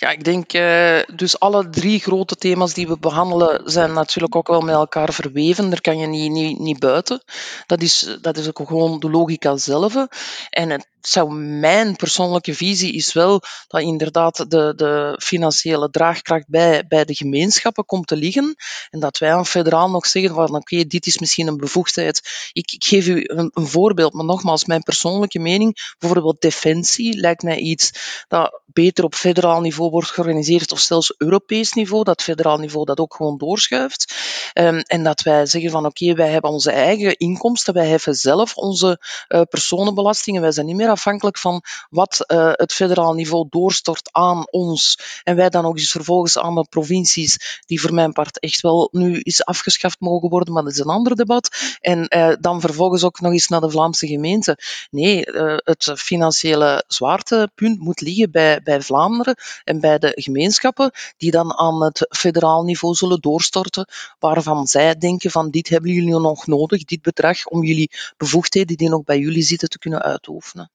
Ja, 0.00 0.10
ik 0.10 0.24
denk 0.24 0.52
uh, 0.52 0.98
dus 1.14 1.40
alle 1.40 1.68
drie 1.68 2.00
grote 2.00 2.36
thema's 2.36 2.74
die 2.74 2.88
we 2.88 2.98
behandelen 2.98 3.70
zijn 3.70 3.92
natuurlijk 3.92 4.36
ook 4.36 4.48
wel 4.48 4.60
met 4.60 4.74
elkaar 4.74 5.12
verweven. 5.12 5.70
Daar 5.70 5.80
kan 5.80 5.98
je 5.98 6.06
niet, 6.06 6.30
niet, 6.30 6.58
niet 6.58 6.78
buiten. 6.78 7.22
Dat 7.66 7.82
is, 7.82 8.18
dat 8.20 8.36
is 8.36 8.48
ook 8.48 8.68
gewoon 8.68 9.00
de 9.00 9.10
logica 9.10 9.56
zelf. 9.56 9.94
En 10.50 10.70
het 10.70 10.88
zou 11.06 11.34
mijn 11.34 11.96
persoonlijke 11.96 12.54
visie 12.54 12.92
is 12.92 13.12
wel 13.12 13.42
dat 13.66 13.80
inderdaad 13.80 14.50
de, 14.50 14.72
de 14.76 15.18
financiële 15.22 15.90
draagkracht 15.90 16.48
bij, 16.48 16.84
bij 16.88 17.04
de 17.04 17.14
gemeenschappen 17.14 17.84
komt 17.84 18.06
te 18.06 18.16
liggen. 18.16 18.54
En 18.90 19.00
dat 19.00 19.18
wij 19.18 19.32
aan 19.32 19.46
federaal 19.46 19.90
nog 19.90 20.06
zeggen 20.06 20.34
van 20.34 20.54
oké, 20.54 20.84
dit 20.84 21.06
is 21.06 21.18
misschien 21.18 21.46
een 21.46 21.56
bevoegdheid. 21.56 22.48
Ik, 22.52 22.72
ik 22.72 22.84
geef 22.84 23.06
u 23.06 23.24
een, 23.26 23.50
een, 23.54 23.66
voorbeeld, 23.66 24.12
maar 24.12 24.24
nogmaals, 24.24 24.64
mijn 24.64 24.82
persoonlijke 24.82 25.38
mening, 25.38 25.94
bijvoorbeeld 25.98 26.40
defensie, 26.40 27.20
lijkt 27.20 27.42
mij 27.42 27.58
iets 27.58 27.90
dat 28.28 28.60
beter 28.66 29.04
op 29.04 29.14
federaal 29.14 29.60
niveau 29.60 29.90
wordt 29.90 30.10
georganiseerd 30.10 30.72
of 30.72 30.78
zelfs 30.78 31.14
Europees 31.16 31.72
niveau, 31.72 32.04
dat 32.04 32.22
federaal 32.22 32.58
niveau 32.58 32.84
dat 32.84 33.00
ook 33.00 33.14
gewoon 33.14 33.38
doorschuift. 33.38 34.14
Um, 34.54 34.78
en 34.78 35.02
dat 35.02 35.22
wij 35.22 35.46
zeggen 35.46 35.70
van 35.70 35.86
oké, 35.86 36.14
wij 36.14 36.28
hebben 36.28 36.50
onze 36.50 36.70
eigen 36.70 37.16
inkomsten, 37.16 37.74
wij 37.74 37.86
heffen 37.86 38.14
zelf 38.14 38.56
onze 38.56 39.00
uh, 39.28 39.40
personenbelastingen, 39.48 40.42
wij 40.42 40.52
zijn 40.52 40.66
niet 40.66 40.76
meer 40.76 40.89
afhankelijk 40.90 41.38
van 41.38 41.62
wat 41.90 42.24
uh, 42.26 42.50
het 42.52 42.72
federaal 42.72 43.14
niveau 43.14 43.46
doorstort 43.50 44.08
aan 44.12 44.50
ons. 44.50 44.98
En 45.22 45.36
wij 45.36 45.48
dan 45.48 45.64
ook 45.64 45.78
eens 45.78 45.90
vervolgens 45.90 46.38
aan 46.38 46.54
de 46.54 46.66
provincies, 46.68 47.62
die 47.66 47.80
voor 47.80 47.94
mijn 47.94 48.12
part 48.12 48.38
echt 48.38 48.60
wel 48.60 48.88
nu 48.92 49.20
is 49.20 49.44
afgeschaft 49.44 50.00
mogen 50.00 50.28
worden, 50.28 50.54
maar 50.54 50.62
dat 50.62 50.72
is 50.72 50.78
een 50.78 50.86
ander 50.86 51.16
debat. 51.16 51.50
En 51.80 52.16
uh, 52.16 52.32
dan 52.40 52.60
vervolgens 52.60 53.04
ook 53.04 53.20
nog 53.20 53.32
eens 53.32 53.48
naar 53.48 53.60
de 53.60 53.70
Vlaamse 53.70 54.06
gemeente. 54.06 54.58
Nee, 54.90 55.26
uh, 55.26 55.54
het 55.56 55.92
financiële 55.96 56.84
zwaartepunt 56.86 57.80
moet 57.80 58.00
liggen 58.00 58.30
bij, 58.30 58.60
bij 58.62 58.82
Vlaanderen 58.82 59.36
en 59.64 59.80
bij 59.80 59.98
de 59.98 60.12
gemeenschappen, 60.14 60.90
die 61.16 61.30
dan 61.30 61.54
aan 61.54 61.82
het 61.82 62.06
federaal 62.08 62.62
niveau 62.62 62.94
zullen 62.94 63.20
doorstorten, 63.20 63.88
waarvan 64.18 64.66
zij 64.66 64.96
denken 64.96 65.30
van 65.30 65.50
dit 65.50 65.68
hebben 65.68 65.90
jullie 65.90 66.18
nog 66.18 66.46
nodig, 66.46 66.84
dit 66.84 67.02
bedrag, 67.02 67.46
om 67.46 67.64
jullie 67.64 67.90
bevoegdheden 68.16 68.76
die 68.76 68.88
nog 68.88 69.04
bij 69.04 69.18
jullie 69.18 69.42
zitten 69.42 69.68
te 69.68 69.78
kunnen 69.78 70.02
uitoefenen. 70.02 70.70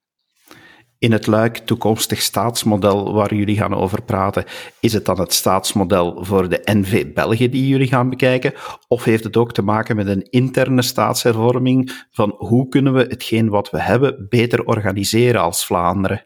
In 1.06 1.12
het 1.12 1.28
luik 1.28 1.58
toekomstig 1.58 2.22
staatsmodel 2.22 3.14
waar 3.14 3.36
jullie 3.36 3.58
gaan 3.58 3.74
over 3.74 4.02
praten, 4.02 4.44
is 4.80 4.94
het 4.94 5.06
dan 5.06 5.20
het 5.20 5.34
staatsmodel 5.34 6.24
voor 6.24 6.50
de 6.50 6.62
NV 6.64 7.14
België 7.14 7.50
die 7.50 7.68
jullie 7.68 7.88
gaan 7.88 8.10
bekijken? 8.10 8.54
Of 8.88 9.04
heeft 9.04 9.24
het 9.24 9.38
ook 9.38 9.54
te 9.54 9.62
maken 9.62 9.96
met 9.96 10.08
een 10.08 10.28
interne 10.30 10.82
staatshervorming 10.82 12.06
van 12.12 12.36
hoe 12.38 12.68
kunnen 12.68 12.94
we 12.94 13.02
hetgeen 13.02 13.50
wat 13.50 13.70
we 13.70 13.82
hebben 13.82 14.26
beter 14.30 14.64
organiseren 14.64 15.42
als 15.42 15.66
Vlaanderen? 15.66 16.26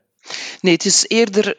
Nee, 0.61 0.73
het 0.73 0.85
is 0.85 1.05
eerder 1.07 1.55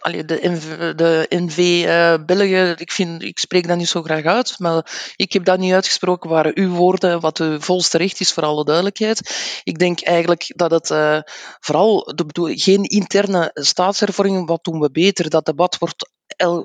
allee, 0.00 0.24
de, 0.24 0.38
NV, 0.40 0.96
de 0.96 2.22
België, 2.26 2.74
ik, 2.76 2.92
vind, 2.92 3.22
ik 3.22 3.38
spreek 3.38 3.68
dat 3.68 3.76
niet 3.76 3.88
zo 3.88 4.02
graag 4.02 4.24
uit, 4.24 4.58
maar 4.58 5.12
ik 5.16 5.32
heb 5.32 5.44
dat 5.44 5.58
niet 5.58 5.72
uitgesproken, 5.72 6.30
waren 6.30 6.52
uw 6.58 6.70
woorden, 6.70 7.20
wat 7.20 7.38
uw 7.38 7.60
volste 7.60 7.98
recht 7.98 8.20
is, 8.20 8.32
voor 8.32 8.42
alle 8.42 8.64
duidelijkheid. 8.64 9.60
Ik 9.64 9.78
denk 9.78 10.00
eigenlijk 10.00 10.52
dat 10.56 10.70
het 10.70 10.90
uh, 10.90 11.20
vooral, 11.60 12.12
de 12.14 12.26
bedoel, 12.26 12.50
geen 12.54 12.82
interne 12.82 13.50
staatshervorming, 13.54 14.46
wat 14.46 14.64
doen 14.64 14.80
we 14.80 14.90
beter, 14.90 15.30
dat 15.30 15.44
debat 15.44 15.78
wordt 15.78 16.08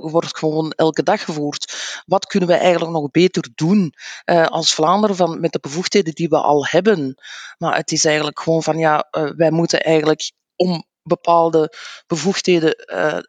wordt 0.01 0.37
gewoon 0.37 0.71
elke 0.71 1.03
dag 1.03 1.23
gevoerd. 1.23 1.73
Wat 2.05 2.25
kunnen 2.25 2.49
we 2.49 2.55
eigenlijk 2.55 2.91
nog 2.91 3.11
beter 3.11 3.49
doen 3.55 3.93
als 4.25 4.73
Vlaanderen 4.73 5.15
van, 5.15 5.39
met 5.39 5.51
de 5.51 5.59
bevoegdheden 5.59 6.13
die 6.13 6.29
we 6.29 6.37
al 6.37 6.65
hebben? 6.65 7.15
Maar 7.57 7.75
het 7.75 7.91
is 7.91 8.05
eigenlijk 8.05 8.39
gewoon 8.39 8.63
van 8.63 8.77
ja, 8.77 9.07
wij 9.35 9.51
moeten 9.51 9.81
eigenlijk 9.81 10.31
om 10.55 10.85
bepaalde 11.05 11.73
bevoegdheden 12.07 12.75
uh, 12.93 13.19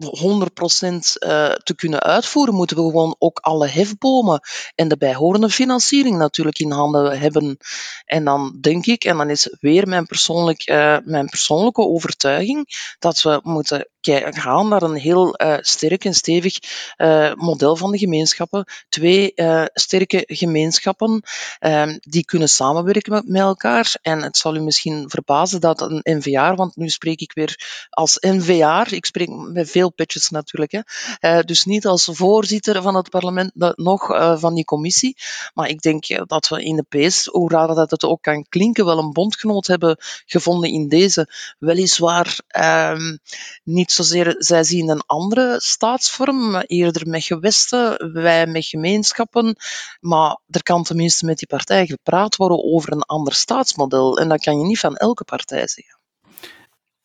100% 0.00 0.04
uh, 0.04 1.52
te 1.52 1.74
kunnen 1.76 2.00
uitvoeren, 2.00 2.54
moeten 2.54 2.76
we 2.76 2.82
gewoon 2.82 3.16
ook 3.18 3.38
alle 3.38 3.66
hefbomen 3.68 4.40
en 4.74 4.88
de 4.88 4.96
bijhorende 4.96 5.50
financiering 5.50 6.18
natuurlijk 6.18 6.58
in 6.58 6.70
handen 6.70 7.18
hebben. 7.18 7.56
En 8.04 8.24
dan 8.24 8.58
denk 8.60 8.86
ik, 8.86 9.04
en 9.04 9.16
dan 9.16 9.30
is 9.30 9.56
weer 9.60 9.88
mijn, 9.88 10.06
persoonlijk, 10.06 10.68
uh, 10.68 10.96
mijn 11.04 11.28
persoonlijke 11.28 11.82
overtuiging, 11.82 12.66
dat 12.98 13.22
we 13.22 13.40
moeten 13.42 13.88
gaan 14.00 14.68
naar 14.68 14.82
een 14.82 14.96
heel 14.96 15.42
uh, 15.42 15.56
sterk 15.60 16.04
en 16.04 16.14
stevig 16.14 16.58
uh, 16.96 17.34
model 17.34 17.76
van 17.76 17.90
de 17.90 17.98
gemeenschappen. 17.98 18.64
Twee 18.88 19.32
uh, 19.34 19.64
sterke 19.72 20.22
gemeenschappen 20.26 21.22
ehm, 21.58 21.98
die 22.00 22.24
kunnen 22.24 22.48
samenwerken 22.48 23.12
met, 23.12 23.28
met, 23.28 23.40
elkaar. 23.40 23.94
En 24.02 24.22
het 24.22 24.36
zal 24.36 24.56
u 24.56 24.60
misschien 24.60 25.10
verbazen 25.10 25.60
dat 25.60 25.80
een 25.80 26.00
NVA, 26.02 26.54
want 26.54 26.76
nu 26.76 26.88
spreek 26.88 27.20
ik 27.20 27.32
weer 27.32 27.86
als 27.90 28.16
NVA, 28.20 28.86
ik 28.90 29.04
spreek 29.04 29.28
met 29.28 29.70
veel 29.70 29.92
petjes 29.92 30.28
natuurlijk, 30.28 30.84
hè. 31.20 31.42
dus 31.42 31.64
niet 31.64 31.86
als 31.86 32.08
voorzitter 32.12 32.82
van 32.82 32.94
het 32.94 33.10
parlement, 33.10 33.50
nog 33.76 34.06
van 34.38 34.54
die 34.54 34.64
commissie. 34.64 35.16
Maar 35.54 35.68
ik 35.68 35.80
denk 35.80 36.28
dat 36.28 36.48
we 36.48 36.64
in 36.64 36.76
de 36.76 37.06
PS, 37.06 37.26
hoe 37.26 37.50
raar 37.50 37.74
dat 37.74 37.90
het 37.90 38.04
ook 38.04 38.22
kan 38.22 38.46
klinken, 38.48 38.84
wel 38.84 38.98
een 38.98 39.12
bondgenoot 39.12 39.66
hebben 39.66 39.96
gevonden 40.26 40.70
in 40.70 40.88
deze. 40.88 41.28
Weliswaar 41.58 42.38
ehm, 42.46 43.16
niet 43.64 43.89
niet 43.90 44.06
zozeer, 44.06 44.34
zij 44.38 44.64
zien 44.64 44.88
een 44.88 45.02
andere 45.06 45.56
staatsvorm, 45.58 46.56
eerder 46.56 47.08
met 47.08 47.24
gewesten, 47.24 48.12
wij 48.12 48.46
met 48.46 48.66
gemeenschappen. 48.66 49.56
Maar 50.00 50.40
er 50.46 50.62
kan 50.62 50.82
tenminste 50.82 51.24
met 51.24 51.38
die 51.38 51.46
partij 51.46 51.86
gepraat 51.86 52.36
worden 52.36 52.64
over 52.64 52.92
een 52.92 53.02
ander 53.02 53.34
staatsmodel. 53.34 54.18
En 54.18 54.28
dat 54.28 54.42
kan 54.42 54.58
je 54.58 54.64
niet 54.64 54.78
van 54.78 54.96
elke 54.96 55.24
partij 55.24 55.68
zeggen. 55.68 55.98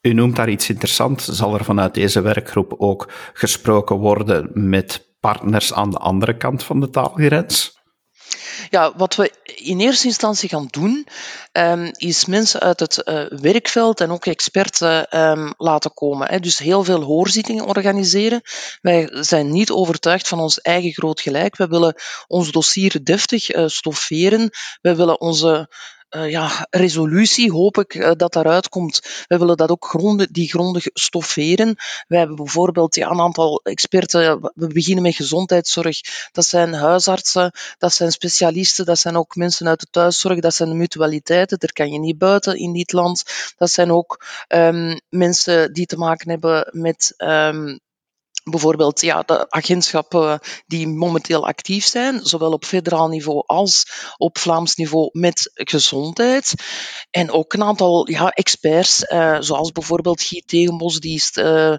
U 0.01 0.13
noemt 0.13 0.35
daar 0.35 0.49
iets 0.49 0.69
interessants. 0.69 1.25
Zal 1.25 1.53
er 1.53 1.63
vanuit 1.63 1.93
deze 1.93 2.21
werkgroep 2.21 2.73
ook 2.77 3.11
gesproken 3.33 3.95
worden 3.95 4.49
met 4.53 5.15
partners 5.19 5.73
aan 5.73 5.89
de 5.89 5.97
andere 5.97 6.37
kant 6.37 6.63
van 6.63 6.79
de 6.79 6.89
taalgrens? 6.89 7.74
Ja, 8.69 8.93
wat 8.95 9.15
we 9.15 9.31
in 9.43 9.79
eerste 9.79 10.07
instantie 10.07 10.49
gaan 10.49 10.67
doen, 10.69 11.07
um, 11.51 11.91
is 11.93 12.25
mensen 12.25 12.59
uit 12.59 12.79
het 12.79 13.01
uh, 13.05 13.25
werkveld 13.29 14.01
en 14.01 14.11
ook 14.11 14.25
experten 14.25 15.19
um, 15.19 15.53
laten 15.57 15.93
komen. 15.93 16.29
Hè. 16.29 16.39
Dus 16.39 16.57
heel 16.57 16.83
veel 16.83 17.01
hoorzittingen 17.01 17.65
organiseren. 17.65 18.41
Wij 18.81 19.07
zijn 19.11 19.51
niet 19.51 19.71
overtuigd 19.71 20.27
van 20.27 20.39
ons 20.39 20.61
eigen 20.61 20.93
groot 20.93 21.21
gelijk. 21.21 21.57
We 21.57 21.67
willen 21.67 21.95
ons 22.27 22.51
dossier 22.51 23.03
deftig 23.03 23.55
uh, 23.55 23.67
stofferen. 23.67 24.49
We 24.81 24.95
willen 24.95 25.21
onze 25.21 25.69
uh, 26.09 26.29
ja, 26.29 26.67
resolutie, 26.69 27.51
hoop 27.51 27.77
ik 27.77 27.93
uh, 27.93 28.11
dat 28.17 28.33
daaruit 28.33 28.69
komt. 28.69 29.25
We 29.27 29.37
willen 29.37 29.57
dat 29.57 29.69
ook 29.69 29.85
gronden, 29.85 30.27
die 30.31 30.49
grondig 30.49 30.83
stofferen. 30.93 31.75
Wij 32.07 32.17
hebben 32.17 32.35
bijvoorbeeld 32.35 32.95
ja, 32.95 33.09
een 33.09 33.19
aantal 33.19 33.61
experten. 33.63 34.51
We 34.53 34.67
beginnen 34.67 35.03
met 35.03 35.15
gezondheidszorg. 35.15 35.99
Dat 36.31 36.45
zijn 36.45 36.73
huisartsen, 36.73 37.51
dat 37.77 37.93
zijn 37.93 38.11
specialisten, 38.11 38.85
dat 38.85 38.99
zijn 38.99 39.17
ook 39.17 39.35
mensen 39.35 39.67
uit 39.67 39.79
de 39.79 39.87
thuiszorg, 39.91 40.39
dat 40.39 40.53
zijn 40.53 40.77
mutualiteiten. 40.77 41.59
Daar 41.59 41.73
kan 41.73 41.91
je 41.91 41.99
niet 41.99 42.17
buiten 42.17 42.57
in 42.57 42.73
dit 42.73 42.91
land. 42.91 43.23
Dat 43.57 43.69
zijn 43.69 43.91
ook 43.91 44.25
um, 44.47 44.99
mensen 45.09 45.73
die 45.73 45.85
te 45.85 45.97
maken 45.97 46.29
hebben 46.29 46.69
met 46.71 47.13
um, 47.17 47.79
bijvoorbeeld 48.49 49.01
ja, 49.01 49.21
de 49.21 49.49
agentschappen 49.49 50.39
die 50.67 50.87
momenteel 50.87 51.47
actief 51.47 51.85
zijn, 51.85 52.19
zowel 52.23 52.51
op 52.51 52.65
federaal 52.65 53.07
niveau 53.07 53.43
als 53.45 53.85
op 54.17 54.37
Vlaams 54.37 54.75
niveau 54.75 55.09
met 55.11 55.51
gezondheid. 55.53 56.53
En 57.11 57.31
ook 57.31 57.53
een 57.53 57.63
aantal 57.63 58.09
ja, 58.09 58.29
experts, 58.29 59.03
uh, 59.03 59.37
zoals 59.39 59.71
bijvoorbeeld 59.71 60.21
Guy 60.21 60.43
Tegenbos, 60.45 60.99
die 60.99 61.15
is 61.15 61.31
uh, 61.37 61.75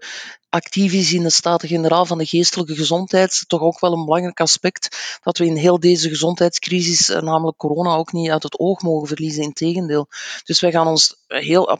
actief 0.48 0.92
is 0.92 1.12
in 1.12 1.22
de 1.22 1.30
Staten-Generaal 1.30 2.06
van 2.06 2.18
de 2.18 2.26
geestelijke 2.26 2.74
gezondheid, 2.74 3.44
toch 3.46 3.60
ook 3.60 3.80
wel 3.80 3.92
een 3.92 4.04
belangrijk 4.04 4.40
aspect 4.40 5.18
dat 5.22 5.38
we 5.38 5.46
in 5.46 5.56
heel 5.56 5.80
deze 5.80 6.08
gezondheidscrisis, 6.08 7.10
uh, 7.10 7.20
namelijk 7.22 7.56
corona, 7.56 7.94
ook 7.94 8.12
niet 8.12 8.30
uit 8.30 8.42
het 8.42 8.58
oog 8.58 8.82
mogen 8.82 9.08
verliezen. 9.08 9.42
Integendeel. 9.42 10.06
Dus 10.44 10.60
wij 10.60 10.70
gaan 10.70 10.86
ons 10.86 11.24
heel 11.26 11.78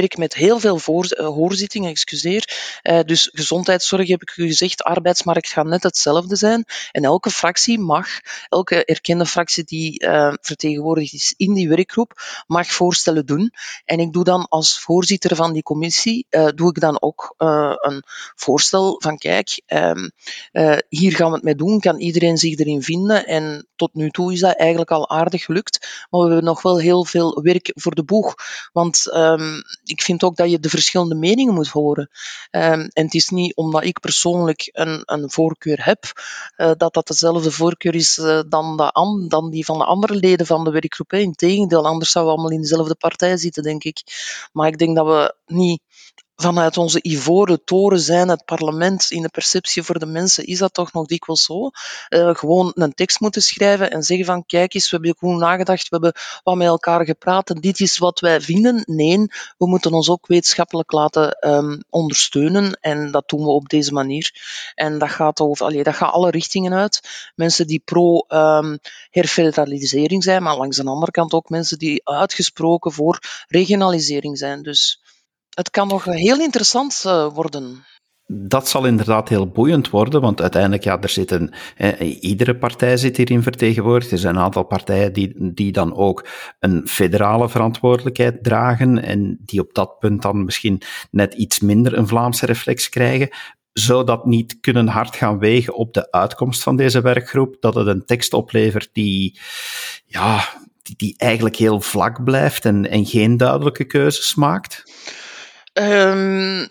werk 0.00 0.16
met 0.16 0.34
heel 0.34 0.58
veel 0.58 0.78
voor, 0.78 1.06
uh, 1.10 1.26
hoorzittingen, 1.26 1.90
excuseer. 1.90 2.44
Uh, 2.82 3.00
dus 3.00 3.30
gezondheidszorg 3.32 4.08
heb 4.08 4.22
ik 4.22 4.36
u 4.36 4.46
gezegd, 4.46 4.82
arbeidsmarkt 4.82 5.48
gaat 5.48 5.66
net 5.66 5.82
hetzelfde 5.82 6.36
zijn. 6.36 6.64
En 6.92 7.04
elke 7.04 7.30
fractie 7.30 7.78
mag, 7.78 8.08
elke 8.48 8.84
erkende 8.84 9.26
fractie 9.26 9.64
die 9.64 10.04
uh, 10.04 10.32
vertegenwoordigd 10.40 11.12
is 11.12 11.34
in 11.36 11.54
die 11.54 11.68
werkgroep, 11.68 12.12
mag 12.46 12.66
voorstellen 12.66 13.26
doen. 13.26 13.52
En 13.84 14.00
ik 14.00 14.12
doe 14.12 14.24
dan 14.24 14.46
als 14.48 14.78
voorzitter 14.78 15.36
van 15.36 15.52
die 15.52 15.62
commissie, 15.62 16.26
doe 16.54 16.68
ik 16.68 16.80
dan 16.80 17.02
ook 17.02 17.34
een 17.36 18.02
voorstel 18.34 18.96
van 18.98 19.18
kijk, 19.18 19.62
um, 19.66 20.10
hier 20.88 21.16
gaan 21.16 21.28
we 21.28 21.34
het 21.34 21.44
mee 21.44 21.54
doen, 21.54 21.80
kan 21.80 22.00
iedereen 22.00 22.36
zich 22.36 22.58
erin 22.58 22.82
vinden. 22.82 23.26
En 23.26 23.66
tot 23.76 23.94
nu 23.94 24.10
toe 24.10 24.32
is 24.32 24.40
dat 24.40 24.56
eigenlijk 24.56 24.90
al 24.90 25.10
aardig 25.10 25.44
gelukt. 25.44 26.06
Maar 26.10 26.20
we 26.20 26.26
hebben 26.26 26.44
nog 26.44 26.62
wel 26.62 26.78
heel 26.78 27.04
veel 27.04 27.42
werk 27.42 27.70
voor 27.74 27.94
de 27.94 28.04
boeg. 28.04 28.34
Want 28.72 29.14
um, 29.14 29.62
ik 29.88 30.02
vind 30.02 30.22
ook 30.22 30.36
dat 30.36 30.50
je 30.50 30.60
de 30.60 30.68
verschillende 30.68 31.14
meningen 31.14 31.54
moet 31.54 31.68
horen. 31.68 32.10
Um, 32.50 32.88
en 32.92 33.04
het 33.04 33.14
is 33.14 33.28
niet 33.28 33.56
omdat 33.56 33.84
ik 33.84 34.00
persoonlijk 34.00 34.68
een, 34.72 35.02
een 35.04 35.30
voorkeur 35.30 35.84
heb, 35.84 36.04
uh, 36.56 36.70
dat 36.76 36.94
dat 36.94 37.06
dezelfde 37.06 37.50
voorkeur 37.50 37.94
is 37.94 38.18
uh, 38.18 38.40
dan, 38.48 38.76
de, 38.76 39.24
dan 39.28 39.50
die 39.50 39.64
van 39.64 39.78
de 39.78 39.84
andere 39.84 40.14
leden 40.14 40.46
van 40.46 40.64
de 40.64 40.70
werkgroep. 40.70 41.12
Integendeel, 41.12 41.86
anders 41.86 42.10
zouden 42.10 42.34
we 42.34 42.40
allemaal 42.40 42.58
in 42.58 42.62
dezelfde 42.62 42.94
partij 42.94 43.36
zitten, 43.36 43.62
denk 43.62 43.84
ik. 43.84 44.02
Maar 44.52 44.68
ik 44.68 44.78
denk 44.78 44.96
dat 44.96 45.06
we 45.06 45.34
niet 45.46 45.80
vanuit 46.36 46.76
onze 46.76 46.98
ivoren 47.02 47.64
toren 47.64 48.00
zijn, 48.00 48.28
het 48.28 48.44
parlement, 48.44 49.10
in 49.10 49.22
de 49.22 49.28
perceptie 49.28 49.82
voor 49.82 49.98
de 49.98 50.06
mensen, 50.06 50.44
is 50.44 50.58
dat 50.58 50.74
toch 50.74 50.92
nog 50.92 51.06
dikwijls 51.06 51.44
zo. 51.44 51.70
Uh, 52.08 52.34
gewoon 52.34 52.72
een 52.74 52.94
tekst 52.94 53.20
moeten 53.20 53.42
schrijven 53.42 53.90
en 53.90 54.02
zeggen 54.02 54.26
van 54.26 54.46
kijk 54.46 54.74
eens, 54.74 54.90
we 54.90 54.96
hebben 54.96 55.14
goed 55.18 55.38
nagedacht, 55.38 55.88
we 55.88 55.88
hebben 55.90 56.12
wat 56.42 56.56
met 56.56 56.66
elkaar 56.66 57.04
gepraat 57.04 57.50
en 57.50 57.60
dit 57.60 57.80
is 57.80 57.98
wat 57.98 58.20
wij 58.20 58.40
vinden. 58.40 58.82
Nee, 58.86 59.18
we 59.58 59.66
moeten 59.66 59.92
ons 59.92 60.10
ook 60.10 60.26
wetenschappelijk 60.26 60.92
laten 60.92 61.48
um, 61.48 61.82
ondersteunen 61.90 62.78
en 62.80 63.10
dat 63.10 63.28
doen 63.28 63.42
we 63.42 63.48
op 63.48 63.68
deze 63.68 63.92
manier. 63.92 64.30
En 64.74 64.98
dat 64.98 65.10
gaat, 65.10 65.40
over, 65.40 65.82
dat 65.82 65.94
gaat 65.94 66.12
alle 66.12 66.30
richtingen 66.30 66.72
uit. 66.72 67.00
Mensen 67.34 67.66
die 67.66 67.82
pro 67.84 68.24
um, 68.28 68.78
herfederalisering 69.10 70.22
zijn, 70.22 70.42
maar 70.42 70.56
langs 70.56 70.76
de 70.76 70.84
andere 70.84 71.10
kant 71.10 71.32
ook 71.32 71.48
mensen 71.48 71.78
die 71.78 72.08
uitgesproken 72.08 72.92
voor 72.92 73.18
regionalisering 73.48 74.38
zijn. 74.38 74.62
Dus 74.62 75.00
het 75.56 75.70
kan 75.70 75.88
nog 75.88 76.04
heel 76.04 76.40
interessant 76.40 77.02
uh, 77.06 77.26
worden. 77.34 77.84
dat 78.26 78.68
zal 78.68 78.84
inderdaad 78.84 79.28
heel 79.28 79.48
boeiend 79.48 79.90
worden, 79.90 80.20
want 80.20 80.40
uiteindelijk, 80.40 80.84
ja, 80.84 81.00
er 81.00 81.08
zitten, 81.08 81.54
iedere 82.20 82.56
partij 82.56 82.96
zit 82.96 83.16
hierin 83.16 83.42
vertegenwoordigd. 83.42 84.12
Er 84.12 84.18
zijn 84.18 84.36
een 84.36 84.42
aantal 84.42 84.62
partijen 84.64 85.12
die, 85.12 85.52
die 85.54 85.72
dan 85.72 85.94
ook 85.94 86.28
een 86.58 86.88
federale 86.88 87.48
verantwoordelijkheid 87.48 88.44
dragen 88.44 89.02
en 89.02 89.38
die 89.44 89.60
op 89.60 89.74
dat 89.74 89.98
punt 89.98 90.22
dan 90.22 90.44
misschien 90.44 90.82
net 91.10 91.34
iets 91.34 91.60
minder 91.60 91.98
een 91.98 92.08
Vlaamse 92.08 92.46
reflex 92.46 92.88
krijgen. 92.88 93.28
Zou 93.72 94.04
dat 94.04 94.26
niet 94.26 94.60
kunnen 94.60 94.88
hard 94.88 95.16
gaan 95.16 95.38
wegen 95.38 95.74
op 95.74 95.94
de 95.94 96.10
uitkomst 96.10 96.62
van 96.62 96.76
deze 96.76 97.00
werkgroep? 97.00 97.56
Dat 97.60 97.74
het 97.74 97.86
een 97.86 98.04
tekst 98.04 98.32
oplevert 98.32 98.88
die, 98.92 99.38
ja, 100.06 100.48
die, 100.82 100.96
die 100.96 101.14
eigenlijk 101.16 101.56
heel 101.56 101.80
vlak 101.80 102.24
blijft 102.24 102.64
en, 102.64 102.90
en 102.90 103.06
geen 103.06 103.36
duidelijke 103.36 103.84
keuzes 103.84 104.34
maakt? 104.34 104.82
Um, 105.76 106.70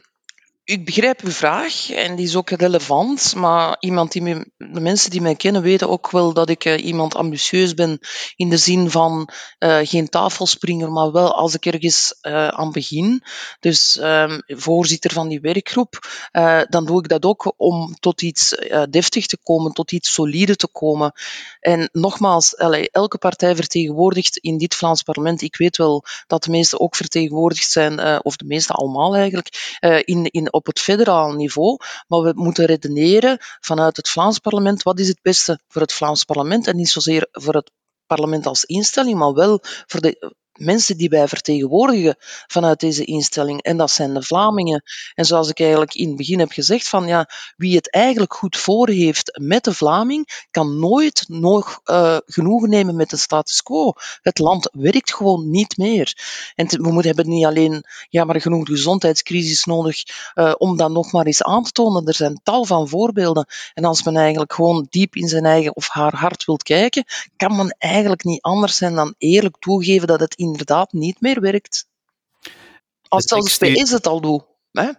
ik 0.65 0.86
begrijp 0.86 1.22
uw 1.22 1.31
vraag 1.31 1.89
en 1.89 2.15
die 2.15 2.25
is 2.25 2.36
ook 2.36 2.50
relevant, 2.50 3.36
maar 3.36 3.77
iemand 3.79 4.12
die 4.12 4.22
me, 4.22 4.51
de 4.57 4.79
mensen 4.79 5.10
die 5.12 5.22
mij 5.22 5.36
kennen 5.36 5.62
weten 5.62 5.89
ook 5.89 6.12
wel 6.12 6.34
dat 6.34 6.50
ik 6.50 6.65
uh, 6.65 6.86
iemand 6.86 7.15
ambitieus 7.15 7.74
ben 7.74 8.00
in 8.36 8.50
de 8.50 8.57
zin 8.57 8.89
van 8.89 9.29
uh, 9.60 9.77
geen 9.81 10.10
tafelspringer, 10.10 10.91
maar 10.91 11.12
wel 11.12 11.36
als 11.36 11.53
ik 11.53 11.65
ergens 11.65 12.17
uh, 12.22 12.48
aan 12.48 12.72
begin, 12.72 13.24
dus 13.60 13.98
um, 14.01 14.43
voorzitter 14.45 15.12
van 15.12 15.27
die 15.27 15.39
werkgroep, 15.39 16.00
dan 16.69 16.86
doe 16.86 17.00
ik 17.00 17.07
dat 17.07 17.25
ook 17.25 17.53
om 17.57 17.95
tot 18.00 18.22
iets 18.22 18.55
deftig 18.89 19.25
te 19.25 19.38
komen, 19.43 19.72
tot 19.72 19.91
iets 19.91 20.13
solide 20.13 20.55
te 20.55 20.67
komen. 20.67 21.12
En 21.60 21.89
nogmaals, 21.91 22.55
elke 22.91 23.17
partij 23.17 23.55
vertegenwoordigt 23.55 24.38
in 24.38 24.57
dit 24.57 24.75
Vlaams 24.75 25.01
parlement, 25.01 25.41
ik 25.41 25.55
weet 25.55 25.77
wel 25.77 26.03
dat 26.27 26.43
de 26.43 26.51
meeste 26.51 26.79
ook 26.79 26.95
vertegenwoordigd 26.95 27.72
zijn, 27.72 28.24
of 28.24 28.36
de 28.36 28.45
meeste 28.45 28.74
allemaal 28.74 29.15
eigenlijk, 29.15 29.77
in, 30.05 30.25
in 30.31 30.53
op 30.55 30.65
het 30.65 30.79
federaal 30.79 31.33
niveau, 31.33 31.77
maar 32.07 32.21
we 32.21 32.31
moeten 32.35 32.65
redeneren 32.65 33.38
vanuit 33.59 33.97
het 33.97 34.09
Vlaams 34.09 34.39
parlement, 34.39 34.83
wat 34.83 35.00
is 35.00 35.07
het 35.07 35.19
beste 35.21 35.59
voor 35.67 35.81
het 35.81 35.93
Vlaams 35.93 36.24
parlement 36.24 36.67
en 36.67 36.75
niet 36.75 36.89
zozeer 36.89 37.27
voor 37.31 37.53
het 37.53 37.71
parlement 38.05 38.45
als 38.45 38.63
instelling, 38.63 39.17
maar 39.17 39.33
wel 39.33 39.59
voor 39.62 40.01
de 40.01 40.35
mensen 40.57 40.97
die 40.97 41.09
wij 41.09 41.27
vertegenwoordigen 41.27 42.15
vanuit 42.47 42.79
deze 42.79 43.05
instelling. 43.05 43.62
En 43.62 43.77
dat 43.77 43.91
zijn 43.91 44.13
de 44.13 44.24
Vlamingen. 44.24 44.83
En 45.13 45.25
zoals 45.25 45.50
ik 45.50 45.59
eigenlijk 45.59 45.93
in 45.93 46.07
het 46.07 46.17
begin 46.17 46.39
heb 46.39 46.51
gezegd, 46.51 46.89
van 46.89 47.07
ja, 47.07 47.29
wie 47.57 47.75
het 47.75 47.91
eigenlijk 47.91 48.33
goed 48.33 48.57
voor 48.57 48.89
heeft 48.89 49.39
met 49.41 49.63
de 49.63 49.74
Vlaming, 49.74 50.47
kan 50.51 50.79
nooit 50.79 51.24
nog 51.27 51.79
uh, 51.85 52.17
genoegen 52.25 52.69
nemen 52.69 52.95
met 52.95 53.09
de 53.09 53.17
status 53.17 53.62
quo. 53.62 53.93
Het 54.21 54.39
land 54.39 54.69
werkt 54.71 55.13
gewoon 55.13 55.50
niet 55.50 55.77
meer. 55.77 56.13
En 56.55 56.67
we 56.67 56.91
moeten, 56.91 57.15
hebben 57.15 57.33
niet 57.33 57.45
alleen 57.45 57.83
ja, 58.09 58.24
maar 58.24 58.41
genoeg 58.41 58.67
gezondheidscrisis 58.67 59.63
nodig 59.63 60.03
uh, 60.35 60.53
om 60.57 60.77
dat 60.77 60.91
nog 60.91 61.12
maar 61.12 61.25
eens 61.25 61.43
aan 61.43 61.63
te 61.63 61.71
tonen. 61.71 62.07
Er 62.07 62.15
zijn 62.15 62.39
tal 62.43 62.65
van 62.65 62.88
voorbeelden. 62.88 63.45
En 63.74 63.85
als 63.85 64.03
men 64.03 64.15
eigenlijk 64.17 64.53
gewoon 64.53 64.88
diep 64.89 65.15
in 65.15 65.27
zijn 65.27 65.45
eigen 65.45 65.75
of 65.75 65.89
haar 65.89 66.15
hart 66.15 66.45
wilt 66.45 66.63
kijken, 66.63 67.03
kan 67.38 67.55
men 67.55 67.75
eigenlijk 67.79 68.24
niet 68.24 68.41
anders 68.41 68.75
zijn 68.75 68.95
dan 68.95 69.15
eerlijk 69.17 69.57
toegeven 69.59 70.07
dat 70.07 70.19
het 70.19 70.35
inderdaad 70.45 70.93
niet 70.93 71.21
meer 71.21 71.41
werkt. 71.41 71.87
Als 73.07 73.23
zelfs 73.23 73.57
is 73.57 73.91
het 73.91 74.07
al 74.07 74.21
doet. 74.21 74.43
Hè? 74.71 74.91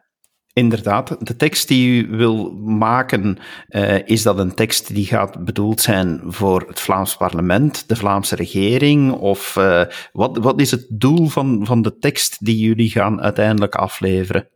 Inderdaad, 0.53 1.27
de 1.27 1.37
tekst 1.37 1.69
die 1.69 2.05
u 2.05 2.17
wil 2.17 2.53
maken, 2.55 3.39
uh, 3.69 4.09
is 4.09 4.23
dat 4.23 4.39
een 4.39 4.55
tekst 4.55 4.95
die 4.95 5.07
gaat 5.07 5.45
bedoeld 5.45 5.81
zijn 5.81 6.21
voor 6.25 6.65
het 6.69 6.81
Vlaams 6.81 7.17
parlement, 7.17 7.89
de 7.89 7.97
Vlaamse 7.97 8.37
regering? 8.37 9.13
Of 9.13 9.57
uh, 9.57 9.83
wat, 10.13 10.37
wat 10.39 10.61
is 10.61 10.71
het 10.71 10.87
doel 10.89 11.27
van, 11.27 11.67
van 11.67 11.83
de 11.83 11.99
tekst 11.99 12.45
die 12.45 12.59
jullie 12.59 12.91
gaan 12.91 13.21
uiteindelijk 13.21 13.75
afleveren? 13.75 14.49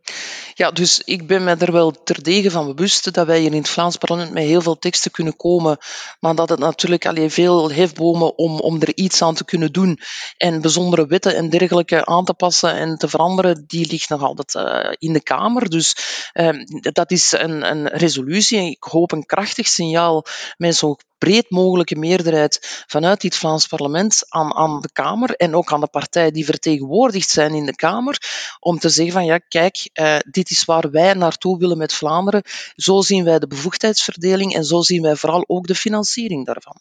Ja, 0.54 0.70
dus 0.70 1.02
ik 1.04 1.26
ben 1.26 1.44
me 1.44 1.54
er 1.54 1.72
wel 1.72 2.02
terdege 2.04 2.50
van 2.50 2.74
bewust 2.74 3.14
dat 3.14 3.26
wij 3.26 3.40
hier 3.40 3.52
in 3.52 3.58
het 3.58 3.68
Vlaams 3.68 3.96
parlement 3.96 4.32
met 4.32 4.44
heel 4.44 4.60
veel 4.60 4.78
teksten 4.78 5.10
kunnen 5.10 5.36
komen, 5.36 5.78
maar 6.20 6.34
dat 6.34 6.48
het 6.48 6.58
natuurlijk 6.58 7.06
alleen 7.06 7.30
veel 7.30 7.70
hefbomen 7.72 8.38
om, 8.38 8.60
om 8.60 8.80
er 8.80 8.96
iets 8.96 9.22
aan 9.22 9.34
te 9.34 9.44
kunnen 9.44 9.72
doen 9.72 10.00
en 10.36 10.60
bijzondere 10.60 11.06
wetten 11.06 11.36
en 11.36 11.50
dergelijke 11.50 12.06
aan 12.06 12.24
te 12.24 12.34
passen 12.34 12.74
en 12.74 12.96
te 12.96 13.08
veranderen, 13.08 13.64
die 13.66 13.86
ligt 13.90 14.08
nog 14.08 14.22
altijd 14.22 14.54
uh, 14.54 14.92
in 14.98 15.12
de 15.12 15.22
Kamer. 15.22 15.70
Dus 15.70 15.96
uh, 16.34 16.64
dat 16.92 17.10
is 17.10 17.32
een, 17.32 17.70
een 17.70 17.88
resolutie. 17.88 18.70
Ik 18.70 18.84
hoop 18.84 19.12
een 19.12 19.26
krachtig 19.26 19.68
signaal 19.68 20.24
met 20.56 20.76
zo 20.76 20.96
breed 21.20 21.50
mogelijke 21.50 21.96
meerderheid 21.96 22.84
vanuit 22.86 23.20
dit 23.20 23.36
Vlaams 23.36 23.66
parlement 23.66 24.24
aan, 24.28 24.54
aan 24.54 24.80
de 24.80 24.92
Kamer 24.92 25.30
en 25.30 25.54
ook 25.54 25.72
aan 25.72 25.80
de 25.80 25.86
partijen 25.86 26.32
die 26.32 26.44
vertegenwoordigd 26.44 27.28
zijn 27.28 27.54
in 27.54 27.66
de 27.66 27.74
Kamer, 27.74 28.18
om 28.60 28.78
te 28.78 28.88
zeggen 28.88 29.12
van 29.12 29.24
ja, 29.24 29.38
kijk, 29.38 29.90
uh, 30.00 30.16
dit 30.30 30.50
is 30.50 30.64
waar 30.64 30.90
wij 30.90 31.14
naartoe 31.14 31.58
willen 31.58 31.78
met 31.78 31.92
Vlaanderen. 31.92 32.42
Zo 32.74 33.00
zien 33.00 33.24
wij 33.24 33.38
de 33.38 33.46
bevoegdheidsverdeling 33.46 34.54
en 34.54 34.64
zo 34.64 34.80
zien 34.80 35.02
wij 35.02 35.16
vooral 35.16 35.44
ook 35.46 35.66
de 35.66 35.74
financiering 35.74 36.46
daarvan. 36.46 36.76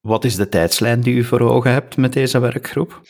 Wat 0.00 0.24
is 0.24 0.36
de 0.36 0.48
tijdslijn 0.48 1.00
die 1.00 1.14
u 1.14 1.24
voor 1.24 1.40
ogen 1.40 1.72
hebt 1.72 1.96
met 1.96 2.12
deze 2.12 2.38
werkgroep? 2.38 3.00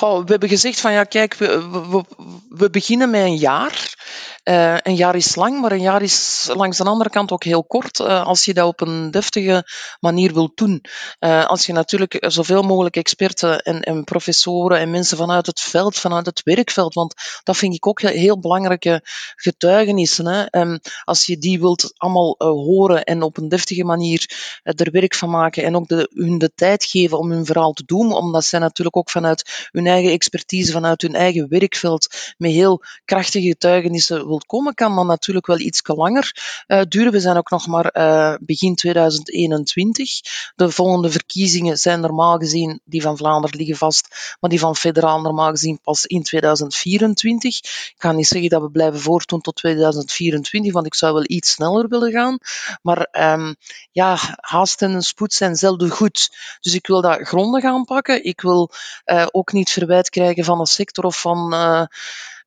We 0.00 0.22
hebben 0.26 0.48
gezegd 0.48 0.80
van 0.80 0.92
ja, 0.92 1.04
kijk, 1.04 1.34
we, 1.34 2.04
we, 2.48 2.70
beginnen 2.70 3.10
met 3.10 3.20
een 3.20 3.36
jaar. 3.36 4.00
Uh, 4.44 4.76
een 4.82 4.94
jaar 4.94 5.14
is 5.14 5.34
lang, 5.34 5.60
maar 5.60 5.72
een 5.72 5.80
jaar 5.80 6.02
is 6.02 6.50
langs 6.54 6.76
de 6.76 6.84
andere 6.84 7.10
kant 7.10 7.32
ook 7.32 7.44
heel 7.44 7.64
kort 7.64 7.98
uh, 7.98 8.26
als 8.26 8.44
je 8.44 8.54
dat 8.54 8.66
op 8.66 8.80
een 8.80 9.10
deftige 9.10 9.66
manier 10.00 10.34
wilt 10.34 10.56
doen. 10.56 10.84
Uh, 11.20 11.46
als 11.46 11.66
je 11.66 11.72
natuurlijk 11.72 12.24
zoveel 12.26 12.62
mogelijk 12.62 12.96
experten 12.96 13.62
en, 13.62 13.80
en, 13.80 14.04
professoren 14.04 14.78
en 14.78 14.90
mensen 14.90 15.16
vanuit 15.16 15.46
het 15.46 15.60
veld, 15.60 15.96
vanuit 15.96 16.26
het 16.26 16.42
werkveld, 16.42 16.94
want 16.94 17.14
dat 17.42 17.56
vind 17.56 17.74
ik 17.74 17.86
ook 17.86 18.00
heel 18.00 18.40
belangrijke 18.40 19.00
getuigenissen. 19.36 20.26
Hè. 20.26 20.60
Um, 20.60 20.78
als 21.04 21.26
je 21.26 21.38
die 21.38 21.60
wilt 21.60 21.92
allemaal 21.96 22.34
horen 22.38 23.04
en 23.04 23.22
op 23.22 23.36
een 23.36 23.48
deftige 23.48 23.84
manier 23.84 24.30
er 24.62 24.90
werk 24.90 25.14
van 25.14 25.30
maken 25.30 25.64
en 25.64 25.76
ook 25.76 25.88
de, 25.88 26.10
hun 26.14 26.38
de 26.38 26.52
tijd 26.54 26.84
geven 26.84 27.18
om 27.18 27.30
hun 27.30 27.44
verhaal 27.44 27.72
te 27.72 27.84
doen, 27.86 28.12
omdat 28.12 28.44
zij 28.44 28.58
natuurlijk 28.58 28.96
ook 28.96 29.10
vanuit 29.10 29.68
hun 29.70 29.81
eigen 29.86 30.10
expertise, 30.12 30.72
vanuit 30.72 31.02
hun 31.02 31.14
eigen 31.14 31.48
werkveld 31.48 32.34
met 32.38 32.50
heel 32.50 32.82
krachtige 33.04 33.48
getuigenissen 33.48 34.26
wilt 34.26 34.46
komen, 34.46 34.74
kan 34.74 34.94
dan 34.94 35.06
natuurlijk 35.06 35.46
wel 35.46 35.58
iets 35.58 35.80
langer 35.84 36.36
uh, 36.66 36.80
duren. 36.88 37.12
We 37.12 37.20
zijn 37.20 37.36
ook 37.36 37.50
nog 37.50 37.66
maar 37.66 37.96
uh, 37.96 38.34
begin 38.40 38.74
2021. 38.74 40.20
De 40.54 40.70
volgende 40.70 41.10
verkiezingen 41.10 41.76
zijn 41.76 42.00
normaal 42.00 42.38
gezien, 42.38 42.80
die 42.84 43.02
van 43.02 43.16
Vlaanderen 43.16 43.58
liggen 43.58 43.76
vast, 43.76 44.36
maar 44.40 44.50
die 44.50 44.58
van 44.58 44.76
federaal 44.76 45.20
normaal 45.20 45.50
gezien 45.50 45.80
pas 45.80 46.06
in 46.06 46.22
2024. 46.22 47.56
Ik 47.56 47.94
ga 47.96 48.12
niet 48.12 48.26
zeggen 48.26 48.50
dat 48.50 48.62
we 48.62 48.70
blijven 48.70 49.00
voortdoen 49.00 49.40
tot 49.40 49.56
2024, 49.56 50.72
want 50.72 50.86
ik 50.86 50.94
zou 50.94 51.12
wel 51.12 51.24
iets 51.26 51.50
sneller 51.50 51.88
willen 51.88 52.10
gaan. 52.10 52.38
Maar 52.82 53.08
um, 53.32 53.56
ja, 53.92 54.18
haast 54.40 54.82
en 54.82 55.02
spoed 55.02 55.32
zijn 55.32 55.56
zelden 55.56 55.90
goed. 55.90 56.30
Dus 56.60 56.74
ik 56.74 56.86
wil 56.86 57.00
dat 57.00 57.20
grondig 57.20 57.64
aanpakken. 57.64 58.24
Ik 58.24 58.40
wil 58.40 58.70
uh, 59.04 59.26
ook 59.30 59.52
niet 59.52 59.70
verwijt 59.72 60.08
krijgen 60.10 60.44
van 60.44 60.60
een 60.60 60.66
sector 60.66 61.04
of 61.04 61.20
van 61.20 61.54
uh, 61.54 61.84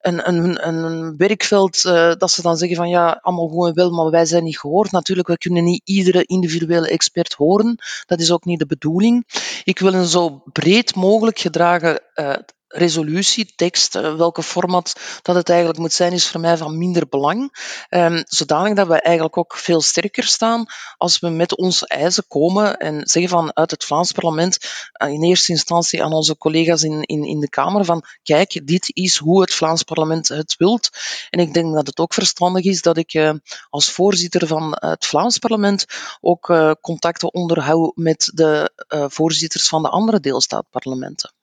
een, 0.05 0.27
een, 0.27 0.67
een 0.67 1.17
werkveld, 1.17 1.83
uh, 1.83 2.13
dat 2.17 2.31
ze 2.31 2.41
dan 2.41 2.57
zeggen 2.57 2.77
van 2.77 2.89
ja, 2.89 3.19
allemaal 3.21 3.47
gewoon 3.47 3.73
wel, 3.73 3.91
maar 3.91 4.09
wij 4.09 4.25
zijn 4.25 4.43
niet 4.43 4.59
gehoord. 4.59 4.91
Natuurlijk, 4.91 5.27
we 5.27 5.37
kunnen 5.37 5.63
niet 5.63 5.81
iedere 5.83 6.23
individuele 6.25 6.89
expert 6.89 7.33
horen. 7.33 7.77
Dat 8.05 8.19
is 8.19 8.31
ook 8.31 8.45
niet 8.45 8.59
de 8.59 8.65
bedoeling. 8.65 9.25
Ik 9.63 9.79
wil 9.79 9.93
een 9.93 10.05
zo 10.05 10.43
breed 10.51 10.95
mogelijk 10.95 11.39
gedragen 11.39 12.01
uh, 12.15 12.33
resolutie, 12.67 13.53
tekst, 13.55 13.95
uh, 13.95 14.15
welke 14.15 14.43
format 14.43 14.95
dat 15.21 15.35
het 15.35 15.49
eigenlijk 15.49 15.79
moet 15.79 15.93
zijn, 15.93 16.13
is 16.13 16.27
voor 16.27 16.39
mij 16.39 16.57
van 16.57 16.77
minder 16.77 17.07
belang. 17.09 17.57
Um, 17.89 18.23
zodanig 18.27 18.73
dat 18.73 18.87
we 18.87 19.01
eigenlijk 19.01 19.37
ook 19.37 19.55
veel 19.57 19.81
sterker 19.81 20.23
staan 20.23 20.65
als 20.97 21.19
we 21.19 21.29
met 21.29 21.57
onze 21.57 21.87
eisen 21.87 22.27
komen 22.27 22.77
en 22.77 23.07
zeggen 23.07 23.31
van 23.31 23.55
uit 23.55 23.71
het 23.71 23.83
Vlaams 23.83 24.11
parlement 24.11 24.57
uh, 25.03 25.09
in 25.09 25.23
eerste 25.23 25.51
instantie 25.51 26.03
aan 26.03 26.13
onze 26.13 26.37
collega's 26.37 26.83
in, 26.83 27.01
in, 27.01 27.23
in 27.23 27.39
de 27.39 27.49
Kamer 27.49 27.85
van 27.85 28.03
kijk, 28.23 28.67
dit 28.67 28.89
is 28.93 29.17
hoe 29.17 29.41
het 29.41 29.53
Vlaams 29.53 29.83
parlement 29.83 30.27
het 30.27 30.55
wilt. 30.57 30.89
En 31.29 31.39
ik 31.39 31.53
denk 31.53 31.73
dat 31.73 31.87
het 31.87 31.99
ook 31.99 32.13
verstandig 32.13 32.63
is 32.63 32.81
dat 32.81 32.97
ik 32.97 33.13
uh, 33.13 33.33
als 33.69 33.91
voorzitter 33.91 34.47
van 34.47 34.77
het 34.79 35.05
Vlaams 35.05 35.37
parlement 35.37 35.85
ook 36.21 36.75
contacten 36.81 37.33
onderhoud 37.33 37.95
met 37.95 38.31
de 38.33 38.71
voorzitters 38.87 39.67
van 39.67 39.81
de 39.81 39.89
andere 39.89 40.19
deelstaatparlementen. 40.19 41.34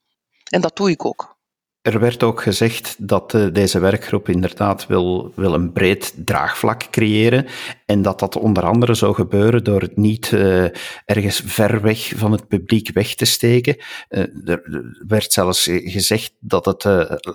En 0.53 0.61
dat 0.61 0.77
doe 0.77 0.91
ik 0.91 1.05
ook. 1.05 1.37
Er 1.83 2.01
werd 2.01 2.23
ook 2.23 2.42
gezegd 2.42 2.97
dat 2.99 3.35
uh, 3.35 3.47
deze 3.53 3.79
werkgroep 3.79 4.29
inderdaad 4.29 4.87
wil, 4.87 5.33
wil 5.35 5.55
een 5.55 5.73
breed 5.73 6.14
draagvlak 6.16 6.83
creëren 6.90 7.47
en 7.87 8.03
dat 8.03 8.18
dat 8.18 8.37
onder 8.37 8.64
andere 8.64 8.95
zou 8.95 9.14
gebeuren 9.14 9.64
door 9.64 9.81
het 9.81 9.97
niet 9.97 10.31
uh, 10.31 10.64
ergens 11.05 11.42
ver 11.45 11.81
weg 11.81 12.12
van 12.16 12.33
het 12.33 12.49
publiek 12.49 12.90
weg 12.92 13.14
te 13.14 13.25
steken. 13.25 13.77
Uh, 14.09 14.49
er 14.49 14.62
werd 15.07 15.33
zelfs 15.33 15.64
gezegd 15.73 16.33
dat 16.40 16.64
het 16.64 16.85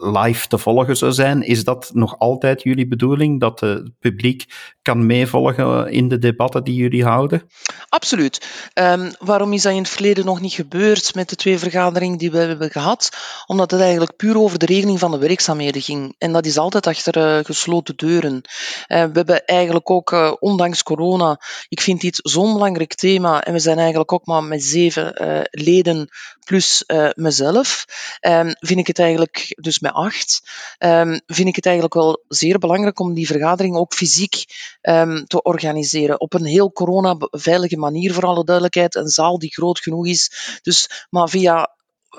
live 0.02 0.48
te 0.48 0.58
volgen 0.58 0.98
zou 0.98 1.12
zijn. 1.12 1.42
Is 1.42 1.64
dat 1.64 1.90
nog 1.94 2.20
altijd 2.20 2.64
jullie 2.64 2.88
bedoeling, 2.88 3.40
dat 3.40 3.60
het 3.60 4.00
publiek 4.00 4.46
kan 4.82 5.06
meevolgen 5.06 5.92
in 5.92 6.08
de 6.08 6.20
debatten 6.20 6.64
die 6.64 6.76
jullie 6.76 7.04
houden? 7.04 7.42
Absoluut. 7.90 8.70
Um, 8.74 9.12
waarom 9.20 9.54
is 9.54 9.62
dat 9.62 9.72
in 9.72 9.78
het 9.78 9.90
verleden 9.90 10.26
nog 10.26 10.42
niet 10.42 10.54
gebeurd 10.54 11.16
met 11.16 11.30
de 11.30 11.36
twee 11.36 11.58
vergaderingen 11.58 12.18
die 12.18 12.32
we 12.32 12.38
hebben 12.38 12.72
gehad? 12.72 13.10
Omdat 13.46 13.72
het 13.72 13.80
eigenlijk 13.80 14.16
puur 14.16 14.36
over 14.38 14.60
de 14.60 14.66
regeling 14.66 15.00
van 15.00 15.12
de 15.12 15.18
werkzaamheden 15.18 15.82
ging. 15.82 16.16
En 16.18 16.32
dat 16.32 16.46
is 16.46 16.58
altijd 16.58 16.88
achter 16.88 17.38
uh, 17.38 17.44
gesloten 17.44 17.96
deuren. 17.96 18.34
Uh, 18.34 18.42
we 18.88 19.12
hebben 19.14 19.46
eigenlijk 19.46 19.90
ook, 19.90 20.12
uh, 20.12 20.34
ondanks 20.40 20.84
corona, 20.84 21.42
ik 21.70 21.82
vind 21.82 22.02
dit 22.02 22.20
zo'n 22.24 22.54
belangrijk 22.54 22.94
thema. 22.94 23.44
En 23.44 23.54
we 23.54 23.60
zijn 23.60 23.78
eigenlijk 23.78 24.12
ook 24.12 24.26
maar 24.26 24.44
met 24.44 24.64
zeven 24.64 25.12
leden 25.52 26.10
plus 26.46 26.84
mezelf. 27.16 27.86
Um, 28.22 28.56
vind 28.60 28.80
ik 28.80 28.88
het 28.88 29.00
eigenlijk, 29.00 29.58
dus 29.62 29.80
met 29.80 29.94
acht, 29.94 30.42
um, 30.80 31.22
vind 31.26 31.48
ik 31.48 31.56
het 31.56 31.66
eigenlijk 31.66 31.96
wel 31.96 32.24
zeer 32.28 32.60
belangrijk 32.60 33.00
om 33.00 33.14
die 33.14 33.28
vergadering 33.28 33.76
ook 33.76 33.94
fysiek 33.94 34.46
um, 34.82 35.26
te 35.26 35.42
organiseren. 35.42 36.20
Op 36.20 36.34
een 36.34 36.46
heel 36.46 36.72
corona-veilige 36.72 37.78
manier, 37.78 38.14
voor 38.14 38.26
alle 38.26 38.44
duidelijkheid. 38.44 38.96
Een 38.96 39.08
zaal 39.08 39.40
die 39.40 39.54
groot 39.54 39.80
genoeg 39.80 40.08
is. 40.08 40.32
Dus, 40.62 41.06
maar 41.10 41.30
via 41.30 41.76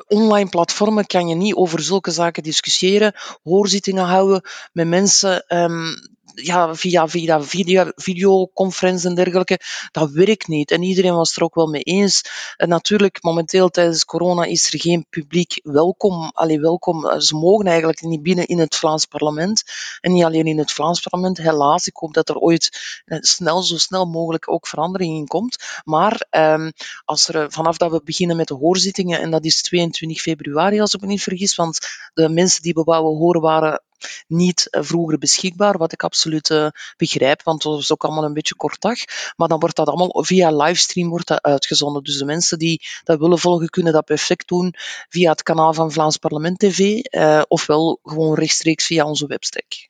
online 0.07 0.49
platformen 0.49 1.07
kan 1.07 1.29
je 1.29 1.35
niet 1.35 1.55
over 1.55 1.81
zulke 1.81 2.11
zaken 2.11 2.43
discussiëren, 2.43 3.15
hoorzittingen 3.43 4.05
houden 4.05 4.43
met 4.73 4.89
mensen 4.89 5.45
um, 5.57 5.95
ja, 6.43 6.75
via, 6.75 7.09
via 7.09 7.43
video, 7.43 7.91
videoconferenties 7.95 9.05
en 9.05 9.15
dergelijke, 9.15 9.61
dat 9.91 10.11
werkt 10.11 10.49
niet. 10.49 10.71
En 10.71 10.83
iedereen 10.83 11.15
was 11.15 11.37
er 11.37 11.43
ook 11.43 11.55
wel 11.55 11.67
mee 11.67 11.83
eens. 11.83 12.23
En 12.57 12.69
natuurlijk, 12.69 13.23
momenteel 13.23 13.69
tijdens 13.69 14.05
corona 14.05 14.45
is 14.45 14.73
er 14.73 14.81
geen 14.81 15.07
publiek 15.11 15.61
welkom. 15.63 16.31
Allee, 16.35 16.61
welkom. 16.61 17.21
Ze 17.21 17.37
mogen 17.37 17.67
eigenlijk 17.67 18.01
niet 18.01 18.23
binnen 18.23 18.47
in 18.47 18.59
het 18.59 18.77
Vlaams 18.77 19.05
parlement. 19.05 19.63
En 20.01 20.13
niet 20.13 20.25
alleen 20.25 20.47
in 20.47 20.59
het 20.59 20.73
Vlaams 20.73 21.01
parlement, 21.01 21.39
helaas. 21.39 21.87
Ik 21.87 21.97
hoop 21.97 22.15
dat 22.15 22.29
er 22.29 22.37
ooit 22.37 22.79
eh, 23.05 23.19
snel, 23.21 23.63
zo 23.63 23.77
snel 23.77 24.07
mogelijk 24.07 24.51
ook 24.51 24.67
verandering 24.67 25.17
in 25.17 25.27
komt. 25.27 25.83
Maar 25.85 26.27
um, 26.31 26.73
als 27.05 27.29
er, 27.29 27.53
vanaf 27.53 27.77
dat 27.77 27.91
we 27.91 28.01
beginnen 28.05 28.37
met 28.37 28.49
de 28.49 28.55
hoorzittingen, 28.55 29.21
en 29.21 29.31
dat 29.31 29.45
is 29.45 29.63
22 29.63 30.21
februari 30.21 30.81
als 30.81 30.95
ik 30.95 31.01
me 31.01 31.07
niet 31.07 31.23
vergis, 31.23 31.55
want 31.55 31.79
de 32.15 32.29
mensen 32.29 32.63
die 32.63 32.73
we 32.73 32.83
wouden 32.83 33.19
horen 33.19 33.41
waren 33.41 33.83
niet 34.27 34.71
eh, 34.71 34.83
vroeger 34.83 35.19
beschikbaar, 35.19 35.79
wat 35.79 35.93
ik 35.93 36.03
absoluut 36.03 36.51
uh, 36.51 36.69
begrijp, 36.97 37.43
want 37.43 37.63
dat 37.63 37.79
is 37.79 37.93
ook 37.93 38.05
allemaal 38.05 38.25
een 38.25 38.33
beetje 38.33 38.55
kort 38.55 38.81
dag. 38.81 38.99
Maar 39.37 39.49
dan 39.49 39.59
wordt 39.59 39.77
dat 39.77 39.89
allemaal 39.89 40.25
via 40.25 40.57
livestream 40.57 41.09
wordt 41.09 41.27
dat 41.27 41.43
uitgezonden. 41.43 42.03
Dus 42.03 42.19
de 42.19 42.25
mensen 42.25 42.59
die 42.59 42.83
dat 43.05 43.19
willen 43.19 43.39
volgen, 43.39 43.69
kunnen 43.69 43.93
dat 43.93 44.05
perfect 44.05 44.49
doen 44.49 44.75
via 45.09 45.31
het 45.31 45.43
kanaal 45.43 45.75
van 45.75 45.93
Vlaams 45.93 46.17
Parlement 46.17 46.59
TV, 46.59 46.79
uh, 46.79 47.43
ofwel 47.49 47.99
gewoon 48.03 48.35
rechtstreeks 48.35 48.87
via 48.87 49.05
onze 49.05 49.27
webstack. 49.27 49.88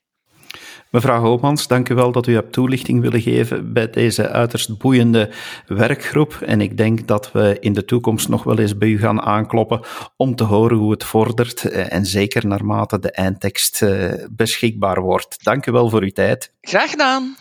Mevrouw 0.89 1.21
Hoopmans, 1.21 1.67
dank 1.67 1.89
u 1.89 1.95
wel 1.95 2.11
dat 2.11 2.27
u 2.27 2.33
hebt 2.33 2.53
toelichting 2.53 3.01
willen 3.01 3.21
geven 3.21 3.73
bij 3.73 3.89
deze 3.89 4.29
uiterst 4.29 4.77
boeiende 4.77 5.29
werkgroep. 5.67 6.33
En 6.45 6.61
ik 6.61 6.77
denk 6.77 7.07
dat 7.07 7.31
we 7.31 7.57
in 7.59 7.73
de 7.73 7.85
toekomst 7.85 8.29
nog 8.29 8.43
wel 8.43 8.59
eens 8.59 8.77
bij 8.77 8.87
u 8.87 8.99
gaan 8.99 9.21
aankloppen 9.21 9.81
om 10.15 10.35
te 10.35 10.43
horen 10.43 10.77
hoe 10.77 10.91
het 10.91 11.03
vordert. 11.03 11.65
Eh, 11.65 11.93
en 11.93 12.05
zeker 12.05 12.47
naarmate 12.47 12.99
de 12.99 13.11
eindtekst 13.11 13.81
eh, 13.81 14.13
beschikbaar 14.31 15.01
wordt. 15.01 15.43
Dank 15.43 15.65
u 15.65 15.71
wel 15.71 15.89
voor 15.89 16.01
uw 16.01 16.11
tijd. 16.11 16.53
Graag 16.61 16.89
gedaan. 16.89 17.35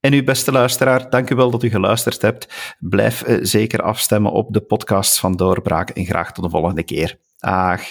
En 0.00 0.12
uw 0.12 0.24
beste 0.24 0.52
luisteraar, 0.52 1.10
dank 1.10 1.30
u 1.30 1.34
wel 1.34 1.50
dat 1.50 1.62
u 1.62 1.68
geluisterd 1.68 2.22
hebt. 2.22 2.74
Blijf 2.78 3.22
eh, 3.22 3.38
zeker 3.42 3.82
afstemmen 3.82 4.32
op 4.32 4.52
de 4.52 4.60
podcast 4.60 5.18
van 5.18 5.36
Doorbraak 5.36 5.90
en 5.90 6.04
graag 6.04 6.32
tot 6.32 6.44
de 6.44 6.50
volgende 6.50 6.82
keer. 6.82 7.18
Dag. 7.38 7.82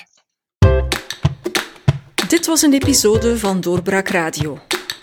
Dit 2.28 2.46
was 2.46 2.62
een 2.62 2.74
episode 2.74 3.38
van 3.38 3.62
Doorbraak 3.62 4.08
Radio 4.08 4.60